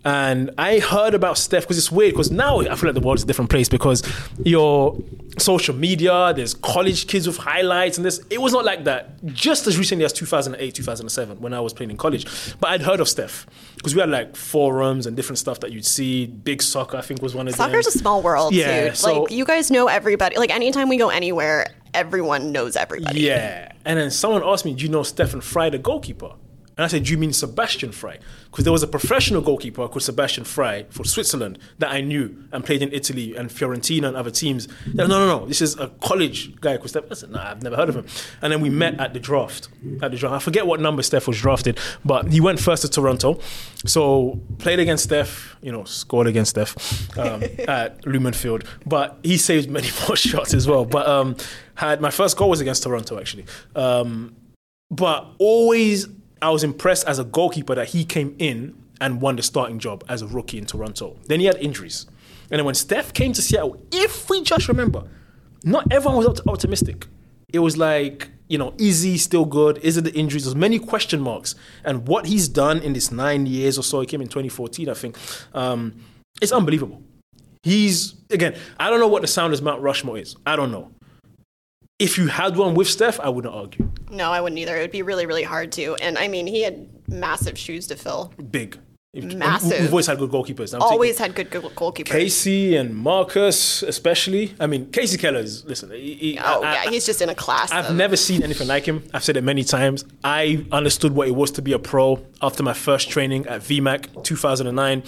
And 0.08 0.52
I 0.58 0.80
heard 0.80 1.14
about 1.14 1.38
Steph 1.38 1.64
because 1.64 1.78
it's 1.78 1.92
weird 1.92 2.14
because 2.14 2.32
now 2.32 2.62
I 2.62 2.76
feel 2.76 2.88
like 2.90 2.94
the 2.94 3.02
world 3.06 3.18
is 3.18 3.24
a 3.24 3.28
different 3.28 3.52
place 3.52 3.68
because 3.68 4.02
your 4.42 4.98
social 5.38 5.76
media, 5.76 6.34
there's 6.34 6.54
college 6.54 7.08
kids 7.08 7.28
with 7.28 7.36
highlights 7.36 7.98
and 7.98 8.06
this. 8.06 8.22
It 8.30 8.40
was 8.40 8.54
not 8.54 8.64
like 8.64 8.86
that 8.86 9.22
just 9.26 9.68
as 9.68 9.78
recently 9.78 10.06
as 10.06 10.14
2008, 10.14 10.74
2007 10.74 11.42
when 11.42 11.54
I 11.54 11.60
was 11.60 11.74
playing 11.74 11.92
in 11.92 11.98
college. 11.98 12.26
But 12.62 12.70
I'd 12.72 12.84
heard 12.84 13.02
of 13.02 13.10
Steph 13.10 13.46
because 13.76 13.94
we 13.96 14.00
had 14.00 14.10
like 14.10 14.38
forums 14.38 15.08
and 15.08 15.18
different 15.18 15.40
stuff 15.40 15.60
that 15.60 15.74
you'd 15.74 15.86
see. 15.86 16.26
Big 16.26 16.62
soccer, 16.62 16.96
I 16.96 17.02
think, 17.02 17.22
was 17.22 17.36
one 17.36 17.48
of 17.50 17.58
them. 17.58 17.70
Soccer's 17.70 17.88
a 17.88 17.92
small 17.92 18.22
world, 18.22 18.54
Yeah, 18.54 18.90
too. 18.92 18.96
so- 18.96 19.24
like 19.24 19.32
you 19.32 19.44
guys 19.44 19.70
know 19.70 19.88
everybody. 19.88 20.38
Like 20.38 20.52
anytime 20.56 20.88
we 20.88 20.96
go 20.96 21.10
anywhere, 21.10 21.68
everyone 21.94 22.54
knows 22.54 22.78
everybody. 22.78 23.20
Yeah. 23.20 23.74
And 23.84 24.00
then 24.00 24.10
someone 24.12 24.42
asked 24.42 24.64
me, 24.64 24.74
Do 24.74 24.84
you 24.86 24.90
know 24.90 25.04
Stefan 25.04 25.42
Frei, 25.42 25.70
the 25.70 25.78
goalkeeper? 25.80 26.32
And 26.78 26.86
I 26.86 26.88
said, 26.88 27.06
Do 27.06 27.12
you 27.12 27.18
mean 27.18 27.34
Sebastian 27.34 27.92
Frey? 27.92 28.20
Because 28.46 28.64
there 28.64 28.72
was 28.72 28.84
a 28.84 28.88
professional 28.88 29.42
goalkeeper 29.42 29.88
called 29.88 30.04
Sebastian 30.04 30.44
Frey 30.44 30.86
for 30.90 31.04
Switzerland 31.04 31.58
that 31.80 31.92
I 31.92 32.02
knew 32.02 32.44
and 32.52 32.64
played 32.64 32.84
in 32.84 32.94
Italy 32.94 33.36
and 33.36 33.50
Fiorentina 33.50 34.08
and 34.08 34.16
other 34.16 34.30
teams. 34.30 34.68
Like, 34.86 35.08
no, 35.08 35.20
no, 35.20 35.40
no. 35.40 35.46
This 35.48 35.62
is 35.62 35.78
a 35.80 35.88
college 36.02 36.56
guy 36.62 36.78
called 36.78 36.90
Steph. 36.90 37.06
I 37.10 37.16
said, 37.16 37.32
No, 37.32 37.40
I've 37.40 37.64
never 37.64 37.76
heard 37.76 37.90
of 37.90 37.96
him. 37.96 38.06
And 38.42 38.54
then 38.54 38.62
we 38.62 38.70
met 38.70 39.00
at 39.00 39.14
the 39.14 39.20
draft. 39.20 39.70
At 40.02 40.12
the 40.12 40.18
draft. 40.18 40.36
I 40.36 40.40
forget 40.40 40.68
what 40.68 40.80
number 40.80 41.02
Steph 41.02 41.28
was 41.28 41.40
drafted, 41.40 41.80
but 42.06 42.28
he 42.32 42.40
went 42.40 42.60
first 42.60 42.84
to 42.84 42.90
Toronto. 42.90 43.40
So 43.86 44.40
played 44.60 44.80
against 44.80 45.06
Steph, 45.06 45.58
you 45.62 45.72
know, 45.72 45.84
scored 45.86 46.28
against 46.28 46.52
Steph 46.52 47.18
um, 47.18 47.44
at 47.68 48.06
Lumen 48.06 48.34
Field. 48.34 48.66
But 48.86 49.18
he 49.24 49.38
saved 49.38 49.70
many 49.72 49.90
more 50.08 50.16
shots 50.16 50.54
as 50.54 50.68
well. 50.68 50.86
But 50.86 51.08
um, 51.08 51.38
had 51.74 52.02
my 52.02 52.12
first 52.12 52.38
goal 52.38 52.52
was 52.52 52.62
against 52.62 52.84
Toronto 52.84 53.20
actually. 53.20 53.46
Um, 53.76 54.36
but 54.90 55.28
always 55.40 56.08
I 56.42 56.50
was 56.50 56.64
impressed 56.64 57.08
as 57.08 57.20
a 57.20 57.24
goalkeeper 57.24 57.76
that 57.76 57.90
he 57.90 58.06
came 58.06 58.36
in 58.40 58.76
and 59.00 59.22
won 59.22 59.36
the 59.36 59.44
starting 59.44 59.80
job 59.80 60.04
as 60.10 60.22
a 60.22 60.28
rookie 60.28 60.58
in 60.58 60.66
Toronto. 60.66 61.18
Then 61.28 61.40
he 61.40 61.46
had 61.46 61.58
injuries. 61.58 62.06
And 62.50 62.60
then 62.60 62.66
when 62.66 62.76
Steph 62.76 63.14
came 63.14 63.34
to 63.34 63.42
Seattle, 63.42 63.82
if 63.92 64.30
we 64.30 64.42
just 64.42 64.68
remember, 64.68 65.04
not 65.64 65.92
everyone 65.92 66.18
was 66.18 66.42
optimistic. 66.48 67.08
It 67.52 67.60
was 67.60 67.78
like, 67.78 68.30
you 68.48 68.58
know, 68.58 68.74
is 68.78 69.02
he 69.02 69.18
still 69.18 69.46
good? 69.46 69.78
Is 69.80 69.98
it 69.98 70.04
the 70.04 70.14
injuries? 70.14 70.46
There's 70.46 70.56
many 70.56 70.80
question 70.80 71.22
marks. 71.22 71.56
And 71.84 72.08
what 72.08 72.26
he's 72.26 72.48
done 72.48 72.80
in 72.80 72.94
this 72.94 73.12
nine 73.12 73.46
years 73.46 73.78
or 73.78 73.84
so, 73.84 74.00
he 74.02 74.08
came 74.08 74.22
in 74.22 74.28
2014, 74.28 74.90
I 74.90 74.94
think, 74.94 75.18
um, 75.54 75.94
it's 76.42 76.52
unbelievable. 76.52 77.02
He's, 77.64 78.16
again, 78.30 78.56
I 78.80 78.90
don't 78.90 79.00
know 79.00 79.08
what 79.08 79.22
the 79.22 79.28
Sounders 79.28 79.62
Mount 79.62 79.82
Rushmore 79.82 80.18
is. 80.18 80.36
I 80.46 80.56
don't 80.56 80.72
know. 80.72 80.92
If 82.00 82.18
you 82.18 82.28
had 82.28 82.56
one 82.56 82.76
with 82.76 82.88
Steph, 82.88 83.20
I 83.20 83.30
wouldn't 83.30 83.54
argue. 83.54 83.92
No, 84.12 84.32
I 84.32 84.40
wouldn't 84.40 84.60
either. 84.60 84.78
It 84.78 84.82
would 84.82 84.92
be 84.92 85.02
really, 85.02 85.26
really 85.26 85.44
hard 85.44 85.72
to. 85.74 85.96
And 85.96 86.18
I 86.18 86.28
mean, 86.28 86.46
he 86.46 86.62
had 86.62 86.88
massive 87.08 87.58
shoes 87.58 87.88
to 87.88 87.96
fill. 87.96 88.32
Big. 88.52 88.78
Massive. 89.16 89.80
We've 89.82 89.90
always 89.90 90.06
had 90.06 90.20
good 90.20 90.30
goalkeepers. 90.30 90.76
I'm 90.76 90.82
Always 90.84 91.18
had 91.18 91.34
good 91.34 91.50
goalkeepers. 91.50 92.06
Kasey 92.06 92.80
and 92.80 92.96
Marcus, 92.96 93.82
especially. 93.82 94.54
I 94.60 94.68
mean, 94.68 94.88
Kasey 94.88 95.18
Keller 95.20 95.40
is, 95.40 95.66
listen, 95.66 95.90
he, 95.90 96.14
he- 96.14 96.40
oh 96.40 96.62
I- 96.62 96.74
yeah, 96.74 96.84
I- 96.88 96.92
he's 96.92 97.04
just 97.08 97.20
in 97.24 97.30
a 97.30 97.34
class. 97.36 97.72
I've 97.72 97.90
of- 97.90 97.96
never 97.96 98.16
seen 98.16 98.44
anything 98.44 98.68
like 98.68 98.86
him. 98.86 99.04
I've 99.16 99.24
said 99.24 99.36
it 99.36 99.44
many 99.44 99.64
times. 99.64 100.06
I 100.24 100.68
understood 100.72 101.16
what 101.16 101.28
it 101.28 101.32
was 101.36 101.50
to 101.52 101.64
be 101.64 101.74
a 101.74 101.80
pro 101.80 102.24
after 102.44 102.62
my 102.62 102.74
first 102.74 103.10
training 103.10 103.48
at 103.48 103.62
VMAC 103.62 104.24
2009. 104.24 105.02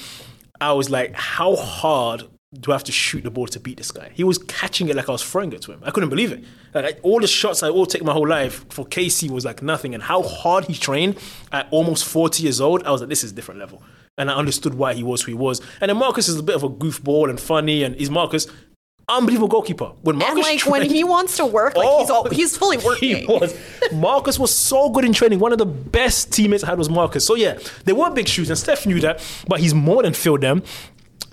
I 0.60 0.74
was 0.74 0.89
like, 0.89 1.13
how 1.13 1.55
hard 1.55 2.24
do 2.53 2.71
I 2.71 2.75
have 2.75 2.83
to 2.85 2.91
shoot 2.91 3.23
the 3.23 3.29
ball 3.29 3.45
to 3.47 3.59
beat 3.59 3.77
this 3.77 3.91
guy? 3.91 4.11
He 4.15 4.23
was 4.23 4.39
catching 4.39 4.89
it 4.89 4.95
like 4.95 5.07
I 5.07 5.11
was 5.11 5.23
throwing 5.23 5.53
it 5.53 5.61
to 5.63 5.71
him. 5.71 5.81
I 5.83 5.91
couldn't 5.91 6.09
believe 6.09 6.31
it. 6.31 6.43
Like 6.73 6.85
I- 6.85 6.99
all 7.03 7.19
the 7.19 7.27
shots 7.27 7.61
I 7.61 7.69
all 7.69 7.85
take 7.85 8.03
my 8.03 8.11
whole 8.13 8.27
life 8.27 8.65
for 8.69 8.85
Kasey 8.85 9.29
was 9.29 9.45
like 9.45 9.61
nothing. 9.61 9.93
And 9.93 10.01
how 10.01 10.23
hard 10.23 10.65
he 10.65 10.73
trained 10.73 11.17
at 11.51 11.67
almost 11.69 12.05
40 12.05 12.41
years 12.43 12.59
old, 12.59 12.83
I 12.85 12.91
was 12.91 13.01
like, 13.01 13.09
this 13.09 13.23
is 13.23 13.31
a 13.31 13.35
different 13.35 13.59
level. 13.59 13.83
And 14.17 14.31
I 14.31 14.33
understood 14.35 14.73
why 14.73 14.95
he 14.95 15.03
was 15.03 15.21
who 15.21 15.31
he 15.31 15.37
was. 15.37 15.61
And 15.79 15.89
then 15.89 15.97
Marcus 15.97 16.27
is 16.27 16.37
a 16.37 16.43
bit 16.43 16.55
of 16.55 16.63
a 16.63 16.69
goofball 16.69 17.29
and 17.29 17.39
funny, 17.39 17.83
and 17.83 17.95
he's 17.95 18.09
Marcus. 18.09 18.47
Unbelievable 19.07 19.47
goalkeeper. 19.47 19.91
When 20.01 20.17
Marcus 20.17 20.45
and 20.47 20.57
like 20.57 20.65
when 20.71 20.89
he 20.89 21.03
wants 21.03 21.37
to 21.37 21.45
work, 21.45 21.75
like 21.77 21.87
he's 21.99 22.09
all, 22.09 22.23
oh, 22.27 22.29
he's 22.29 22.57
fully 22.57 22.77
working. 22.77 23.17
he 23.17 23.25
was. 23.25 23.57
Marcus 23.93 24.37
was 24.37 24.55
so 24.55 24.89
good 24.89 25.05
in 25.05 25.13
training. 25.13 25.39
One 25.39 25.51
of 25.51 25.57
the 25.57 25.65
best 25.65 26.31
teammates 26.33 26.63
I 26.63 26.67
had 26.67 26.77
was 26.77 26.89
Marcus. 26.89 27.25
So 27.25 27.35
yeah, 27.35 27.57
they 27.85 27.93
were 27.93 28.09
big 28.11 28.27
shoes, 28.27 28.49
and 28.49 28.57
Steph 28.59 28.85
knew 28.85 28.99
that, 29.01 29.23
but 29.47 29.59
he's 29.61 29.73
more 29.73 30.03
than 30.03 30.13
filled 30.13 30.41
them. 30.41 30.63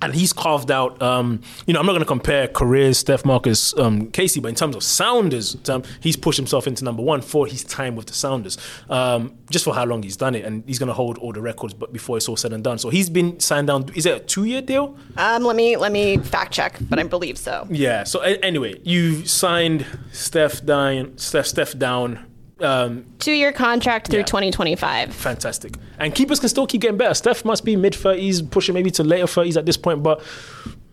And 0.03 0.15
he's 0.15 0.33
carved 0.33 0.71
out. 0.71 1.01
Um, 1.01 1.41
you 1.67 1.73
know, 1.73 1.81
I'm 1.81 1.87
not 1.87 1.93
going 1.93 2.03
to 2.03 2.07
compare 2.07 2.49
careers, 2.49 2.99
Steph, 2.99 3.25
Marcus, 3.25 3.77
um, 3.79 4.09
Kasey, 4.13 4.43
but 4.43 4.49
in 4.49 4.55
terms 4.55 4.77
of 4.77 4.83
Sounders, 4.83 5.57
um, 5.71 5.83
he's 6.01 6.17
pushed 6.17 6.37
himself 6.37 6.67
into 6.67 6.85
number 6.85 7.03
one 7.03 7.23
for 7.23 7.47
his 7.47 7.65
time 7.65 7.97
with 7.97 8.07
the 8.07 8.13
Sounders. 8.13 8.59
Um, 8.91 9.35
just 9.51 9.65
for 9.65 9.75
how 9.75 9.85
long 9.85 10.03
he's 10.03 10.17
done 10.17 10.35
it, 10.35 10.45
and 10.45 10.63
he's 10.67 10.79
going 10.79 10.89
to 10.89 10.93
hold 10.93 11.17
all 11.19 11.33
the 11.33 11.41
records. 11.41 11.73
But 11.73 11.93
before 11.93 12.17
it's 12.19 12.29
all 12.29 12.37
said 12.37 12.53
and 12.53 12.63
done, 12.63 12.79
so 12.79 12.91
he's 12.91 13.09
been 13.09 13.41
signed 13.41 13.69
down. 13.69 13.89
Is 13.95 14.05
it 14.07 14.15
a 14.17 14.21
two 14.21 14.45
year 14.45 14.61
deal? 14.61 14.97
Um, 15.17 15.45
let 15.45 15.57
me 15.57 15.77
let 15.77 15.93
me 15.93 16.19
fact 16.19 16.53
check, 16.53 16.77
but 16.91 16.99
I 16.99 17.05
believe 17.05 17.39
so. 17.39 17.67
Yeah. 17.71 18.05
So 18.05 18.23
a- 18.23 18.39
anyway, 18.45 18.79
you 18.85 19.25
signed 19.25 19.87
Steph 20.13 20.65
down. 20.65 21.17
Steph, 21.17 21.47
Steph 21.47 21.79
down. 21.79 22.27
Um, 22.61 23.05
Two 23.19 23.33
year 23.33 23.53
contract 23.53 24.09
through 24.09 24.21
Yeah. 24.21 24.25
2025. 24.27 25.13
fantastic. 25.15 25.75
And 25.99 26.15
keepers 26.15 26.41
can 26.41 26.49
still 26.49 26.67
keep 26.67 26.81
getting 26.81 26.97
better. 26.97 27.15
Steph 27.15 27.45
must 27.45 27.65
be 27.65 27.77
mid 27.77 27.93
30s, 27.95 28.43
pushing 28.51 28.75
maybe 28.75 28.91
to 28.93 29.05
later 29.05 29.27
30s 29.27 29.57
at 29.57 29.67
this 29.67 29.77
point, 29.77 30.03
but 30.03 30.23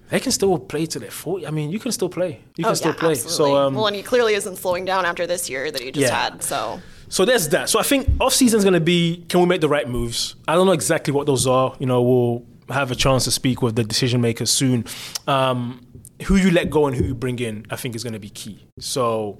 they 0.09 0.19
can 0.19 0.31
still 0.31 0.57
play 0.59 0.85
to 0.87 0.99
their 0.99 1.09
40. 1.11 1.47
I 1.47 1.51
mean, 1.51 1.71
you 1.71 1.79
can 1.79 1.91
still 1.93 2.09
play. 2.09 2.39
You 2.57 2.65
can 2.65 2.71
Oh 2.71 2.75
still 2.75 2.91
yeah, 2.91 2.97
play. 2.99 3.11
absolutely. 3.11 3.35
So, 3.53 3.55
um, 3.55 3.75
well, 3.75 3.87
and 3.87 3.95
he 3.95 4.03
clearly 4.03 4.33
isn't 4.33 4.57
slowing 4.57 4.83
down 4.85 5.05
after 5.05 5.25
this 5.25 5.49
year 5.49 5.71
that 5.71 5.81
he 5.81 5.91
just 5.91 6.09
Yeah. 6.11 6.29
had. 6.31 6.43
So 6.43 6.81
so 7.07 7.23
there's 7.25 7.47
that. 7.49 7.69
So 7.69 7.79
I 7.79 7.83
think 7.83 8.09
off 8.19 8.33
season 8.33 8.57
is 8.57 8.63
going 8.65 8.73
to 8.73 8.79
be 8.81 9.23
can 9.29 9.39
we 9.39 9.45
make 9.45 9.61
the 9.61 9.69
right 9.69 9.87
moves? 9.87 10.35
I 10.47 10.55
don't 10.55 10.65
know 10.65 10.73
exactly 10.73 11.13
what 11.13 11.27
those 11.27 11.47
are. 11.47 11.75
You 11.79 11.85
know, 11.85 12.01
we'll 12.01 12.43
have 12.69 12.91
a 12.91 12.95
chance 12.95 13.23
to 13.25 13.31
speak 13.31 13.61
with 13.61 13.75
the 13.75 13.83
decision 13.85 14.19
makers 14.19 14.49
soon. 14.51 14.83
Um, 15.27 15.79
who 16.25 16.35
you 16.35 16.51
let 16.51 16.69
go 16.69 16.87
and 16.87 16.95
who 16.95 17.03
you 17.05 17.15
bring 17.15 17.39
in, 17.39 17.65
I 17.69 17.75
think 17.75 17.95
is 17.95 18.03
going 18.03 18.13
to 18.13 18.19
be 18.19 18.29
key. 18.29 18.65
So 18.79 19.39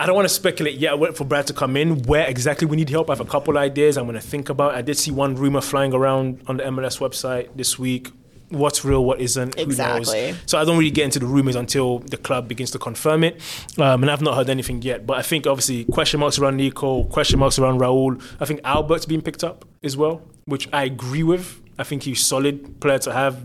I 0.00 0.06
don't 0.06 0.16
want 0.16 0.26
to 0.26 0.34
speculate 0.34 0.76
yet. 0.76 0.92
I 0.92 0.94
wait 0.96 1.14
for 1.16 1.24
Brad 1.24 1.46
to 1.48 1.52
come 1.52 1.76
in. 1.76 2.02
Where 2.04 2.26
exactly 2.26 2.66
we 2.66 2.76
need 2.76 2.88
help, 2.88 3.10
I 3.10 3.12
have 3.12 3.20
a 3.20 3.24
couple 3.26 3.58
ideas 3.58 3.98
I'm 3.98 4.06
going 4.06 4.14
to 4.14 4.20
think 4.26 4.48
about. 4.48 4.74
I 4.74 4.80
did 4.80 4.96
see 4.96 5.10
one 5.10 5.34
rumor 5.36 5.60
flying 5.60 5.92
around 5.92 6.42
on 6.46 6.56
the 6.56 6.64
MLS 6.64 6.98
website 7.00 7.50
this 7.54 7.78
week. 7.78 8.10
What's 8.48 8.84
real, 8.84 9.04
what 9.04 9.20
isn't, 9.20 9.54
who 9.56 9.62
Exactly. 9.62 10.30
knows? 10.32 10.38
So 10.46 10.58
I 10.58 10.64
don't 10.64 10.76
really 10.78 10.90
get 10.90 11.04
into 11.04 11.18
the 11.20 11.26
rumors 11.26 11.54
until 11.54 12.00
the 12.00 12.16
club 12.16 12.48
begins 12.48 12.70
to 12.72 12.78
confirm 12.78 13.22
it. 13.24 13.40
Um, 13.78 14.02
and 14.02 14.10
I've 14.10 14.22
not 14.22 14.34
heard 14.34 14.48
anything 14.50 14.82
yet. 14.82 15.06
But 15.06 15.18
I 15.18 15.22
think 15.22 15.46
obviously 15.46 15.84
question 15.84 16.18
marks 16.18 16.38
around 16.38 16.56
Nico, 16.56 17.04
question 17.04 17.38
marks 17.38 17.58
around 17.58 17.78
Raul. 17.80 18.20
I 18.40 18.46
think 18.46 18.60
Albert's 18.64 19.06
being 19.06 19.20
picked 19.22 19.44
up 19.44 19.64
as 19.84 19.96
well, 19.96 20.22
which 20.46 20.66
I 20.72 20.84
agree 20.84 21.22
with. 21.22 21.60
I 21.78 21.84
think 21.84 22.02
he's 22.04 22.20
a 22.20 22.24
solid 22.24 22.80
player 22.80 22.98
to 23.00 23.12
have. 23.12 23.36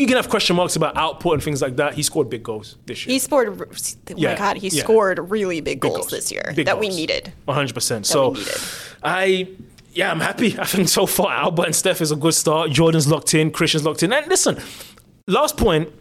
You 0.00 0.06
can 0.06 0.16
have 0.16 0.30
question 0.30 0.56
marks 0.56 0.76
about 0.76 0.96
output 0.96 1.34
and 1.34 1.42
things 1.42 1.60
like 1.60 1.76
that. 1.76 1.92
He 1.92 2.02
scored 2.02 2.30
big 2.30 2.42
goals 2.42 2.76
this 2.86 3.04
year. 3.04 3.12
he 3.12 3.18
scored. 3.18 3.48
Oh 3.60 4.14
Yeah, 4.16 4.30
my 4.32 4.38
God, 4.38 4.56
he 4.56 4.68
yeah. 4.68 4.82
scored 4.82 5.18
really 5.30 5.60
big, 5.60 5.80
Big 5.82 5.92
goals, 5.92 6.08
this 6.10 6.32
year 6.32 6.52
Big 6.56 6.64
that 6.64 6.78
we 6.80 6.88
needed. 6.88 7.32
100%. 7.46 8.06
so 8.06 8.30
we. 8.30 8.42
I 9.02 9.48
yeah, 9.92 10.10
I'm 10.10 10.20
happy. 10.20 10.58
I 10.58 10.64
think 10.64 10.88
so 10.88 11.04
far 11.04 11.30
Albert 11.30 11.66
and 11.66 11.76
Steph 11.76 12.00
is 12.00 12.10
a 12.12 12.16
good 12.16 12.32
start. 12.32 12.70
Jordan's 12.70 13.08
locked 13.08 13.34
in, 13.34 13.50
Christian's 13.50 13.84
locked 13.84 14.02
in. 14.02 14.10
And 14.12 14.26
listen, 14.26 14.56
last 15.26 15.58
point, 15.58 15.92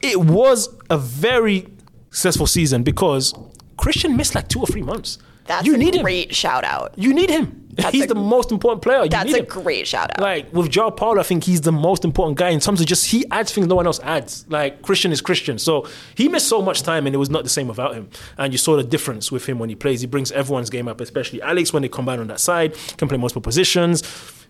it 0.00 0.18
was 0.20 0.68
a 0.88 0.96
very 0.96 1.66
successful 2.10 2.46
season 2.46 2.82
because 2.82 3.34
Christian 3.76 4.16
missed 4.16 4.34
like 4.34 4.48
two 4.48 4.60
or 4.60 4.66
three 4.66 4.82
months. 4.82 5.18
That's 5.46 5.66
you 5.66 5.74
a 5.74 5.78
need 5.78 5.94
him. 5.94 6.02
great 6.02 6.34
shout 6.34 6.64
out. 6.64 6.94
You 6.96 7.12
need 7.12 7.28
him. 7.30 7.60
he's 7.90 8.04
a- 8.04 8.06
the 8.06 8.14
most 8.14 8.50
important 8.52 8.82
player. 8.82 9.02
You 9.02 9.08
That's 9.10 9.32
a 9.34 9.38
him. 9.38 9.44
great 9.46 9.86
shout 9.86 10.10
out. 10.12 10.20
Like 10.20 10.52
with 10.52 10.70
Joao 10.70 10.90
Paulo, 10.90 11.20
I 11.20 11.22
think 11.24 11.44
he's 11.44 11.60
the 11.62 11.72
most 11.72 12.04
important 12.04 12.38
guy 12.38 12.50
in 12.50 12.60
terms 12.60 12.80
of 12.80 12.86
just 12.86 13.06
he 13.10 13.24
adds 13.30 13.52
things 13.52 13.66
no 13.66 13.74
one 13.74 13.86
else 13.86 14.00
adds. 14.00 14.46
Like 14.48 14.80
Christian 14.82 15.10
is 15.12 15.20
Christian, 15.20 15.58
so 15.58 15.86
he 16.14 16.28
missed 16.28 16.48
so 16.48 16.62
much 16.62 16.82
time 16.82 17.06
and 17.06 17.14
it 17.14 17.18
was 17.18 17.30
not 17.30 17.42
the 17.42 17.50
same 17.50 17.68
without 17.68 17.94
him. 17.94 18.08
And 18.38 18.52
you 18.54 18.58
saw 18.58 18.76
the 18.76 18.84
difference 18.84 19.30
with 19.32 19.46
him 19.46 19.58
when 19.58 19.68
he 19.68 19.74
plays. 19.74 20.00
He 20.00 20.06
brings 20.06 20.30
everyone's 20.32 20.70
game 20.70 20.88
up, 20.88 21.00
especially 21.00 21.42
Alex 21.42 21.72
when 21.72 21.82
they 21.82 21.88
combine 21.88 22.20
on 22.20 22.28
that 22.28 22.40
side, 22.40 22.74
can 22.96 23.08
play 23.08 23.18
multiple 23.18 23.42
positions. 23.42 24.02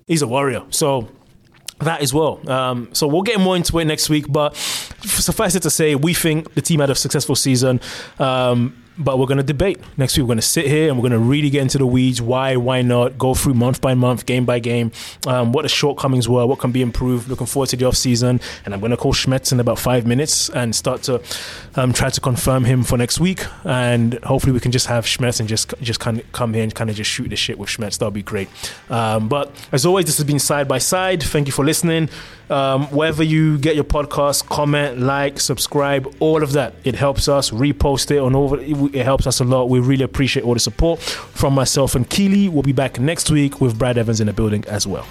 He's 0.06 0.20
a 0.22 0.28
warrior. 0.28 0.62
So 0.70 1.08
that 1.80 2.02
as 2.02 2.12
well. 2.14 2.46
Um, 2.48 2.90
so 2.92 3.06
we'll 3.08 3.22
get 3.22 3.40
more 3.40 3.56
into 3.56 3.76
it 3.78 3.84
next 3.86 4.08
week. 4.10 4.26
But 4.30 4.54
suffice 5.02 5.54
it 5.54 5.60
to 5.64 5.70
say, 5.70 5.94
we 5.96 6.14
think 6.14 6.54
the 6.54 6.60
team 6.62 6.80
had 6.80 6.90
a 6.90 6.94
successful 6.94 7.34
season. 7.34 7.80
Um, 8.18 8.76
but 8.96 9.18
we're 9.18 9.26
going 9.26 9.38
to 9.38 9.44
debate 9.44 9.78
next 9.96 10.16
week. 10.16 10.24
We're 10.24 10.28
going 10.28 10.38
to 10.38 10.42
sit 10.42 10.66
here 10.66 10.88
and 10.88 10.96
we're 10.96 11.08
going 11.08 11.20
to 11.20 11.26
really 11.26 11.50
get 11.50 11.62
into 11.62 11.78
the 11.78 11.86
weeds. 11.86 12.22
Why? 12.22 12.56
Why 12.56 12.82
not? 12.82 13.18
Go 13.18 13.34
through 13.34 13.54
month 13.54 13.80
by 13.80 13.94
month, 13.94 14.26
game 14.26 14.44
by 14.44 14.58
game. 14.58 14.92
Um, 15.26 15.52
what 15.52 15.62
the 15.62 15.68
shortcomings 15.68 16.28
were. 16.28 16.46
What 16.46 16.58
can 16.58 16.72
be 16.72 16.82
improved. 16.82 17.28
Looking 17.28 17.46
forward 17.46 17.70
to 17.70 17.76
the 17.76 17.86
off 17.86 17.96
season. 17.96 18.40
And 18.64 18.74
I'm 18.74 18.80
going 18.80 18.90
to 18.90 18.96
call 18.96 19.12
Schmetz 19.12 19.52
in 19.52 19.60
about 19.60 19.78
five 19.78 20.06
minutes 20.06 20.48
and 20.50 20.74
start 20.74 21.02
to 21.04 21.22
um, 21.74 21.92
try 21.92 22.10
to 22.10 22.20
confirm 22.20 22.64
him 22.64 22.84
for 22.84 22.96
next 22.96 23.18
week. 23.18 23.44
And 23.64 24.14
hopefully 24.24 24.52
we 24.52 24.60
can 24.60 24.72
just 24.72 24.86
have 24.86 25.04
Schmetz 25.04 25.40
and 25.40 25.48
just 25.48 25.74
just 25.80 26.00
kind 26.00 26.20
of 26.20 26.32
come 26.32 26.54
here 26.54 26.62
and 26.62 26.74
kind 26.74 26.90
of 26.90 26.96
just 26.96 27.10
shoot 27.10 27.28
the 27.28 27.36
shit 27.36 27.58
with 27.58 27.68
Schmetz. 27.68 27.98
That'll 27.98 28.10
be 28.10 28.22
great. 28.22 28.48
Um, 28.90 29.28
but 29.28 29.50
as 29.72 29.84
always, 29.84 30.06
this 30.06 30.18
has 30.18 30.26
been 30.26 30.38
side 30.38 30.68
by 30.68 30.78
side. 30.78 31.22
Thank 31.22 31.46
you 31.46 31.52
for 31.52 31.64
listening. 31.64 32.08
Um, 32.50 32.86
wherever 32.88 33.22
you 33.22 33.56
get 33.58 33.74
your 33.74 33.84
podcast, 33.84 34.46
comment, 34.48 35.00
like, 35.00 35.40
subscribe, 35.40 36.14
all 36.20 36.42
of 36.42 36.52
that. 36.52 36.74
It 36.84 36.94
helps 36.94 37.26
us. 37.26 37.50
Repost 37.50 38.10
it 38.10 38.18
on 38.18 38.34
over. 38.34 38.60
It, 38.92 39.04
helps 39.04 39.26
us 39.26 39.40
a 39.40 39.44
lot. 39.44 39.68
We 39.68 39.80
really 39.80 40.04
appreciate 40.04 40.44
all 40.44 40.54
the 40.54 40.60
support 40.60 41.00
from 41.00 41.54
myself 41.54 41.94
and 41.94 42.08
Keely. 42.08 42.48
We'll 42.48 42.62
be 42.62 42.72
back 42.72 42.98
next 42.98 43.30
week 43.30 43.60
with 43.60 43.78
Brad 43.78 43.98
Evans 43.98 44.20
in 44.20 44.26
the 44.26 44.32
building 44.32 44.64
as 44.66 44.86
well. 44.86 45.06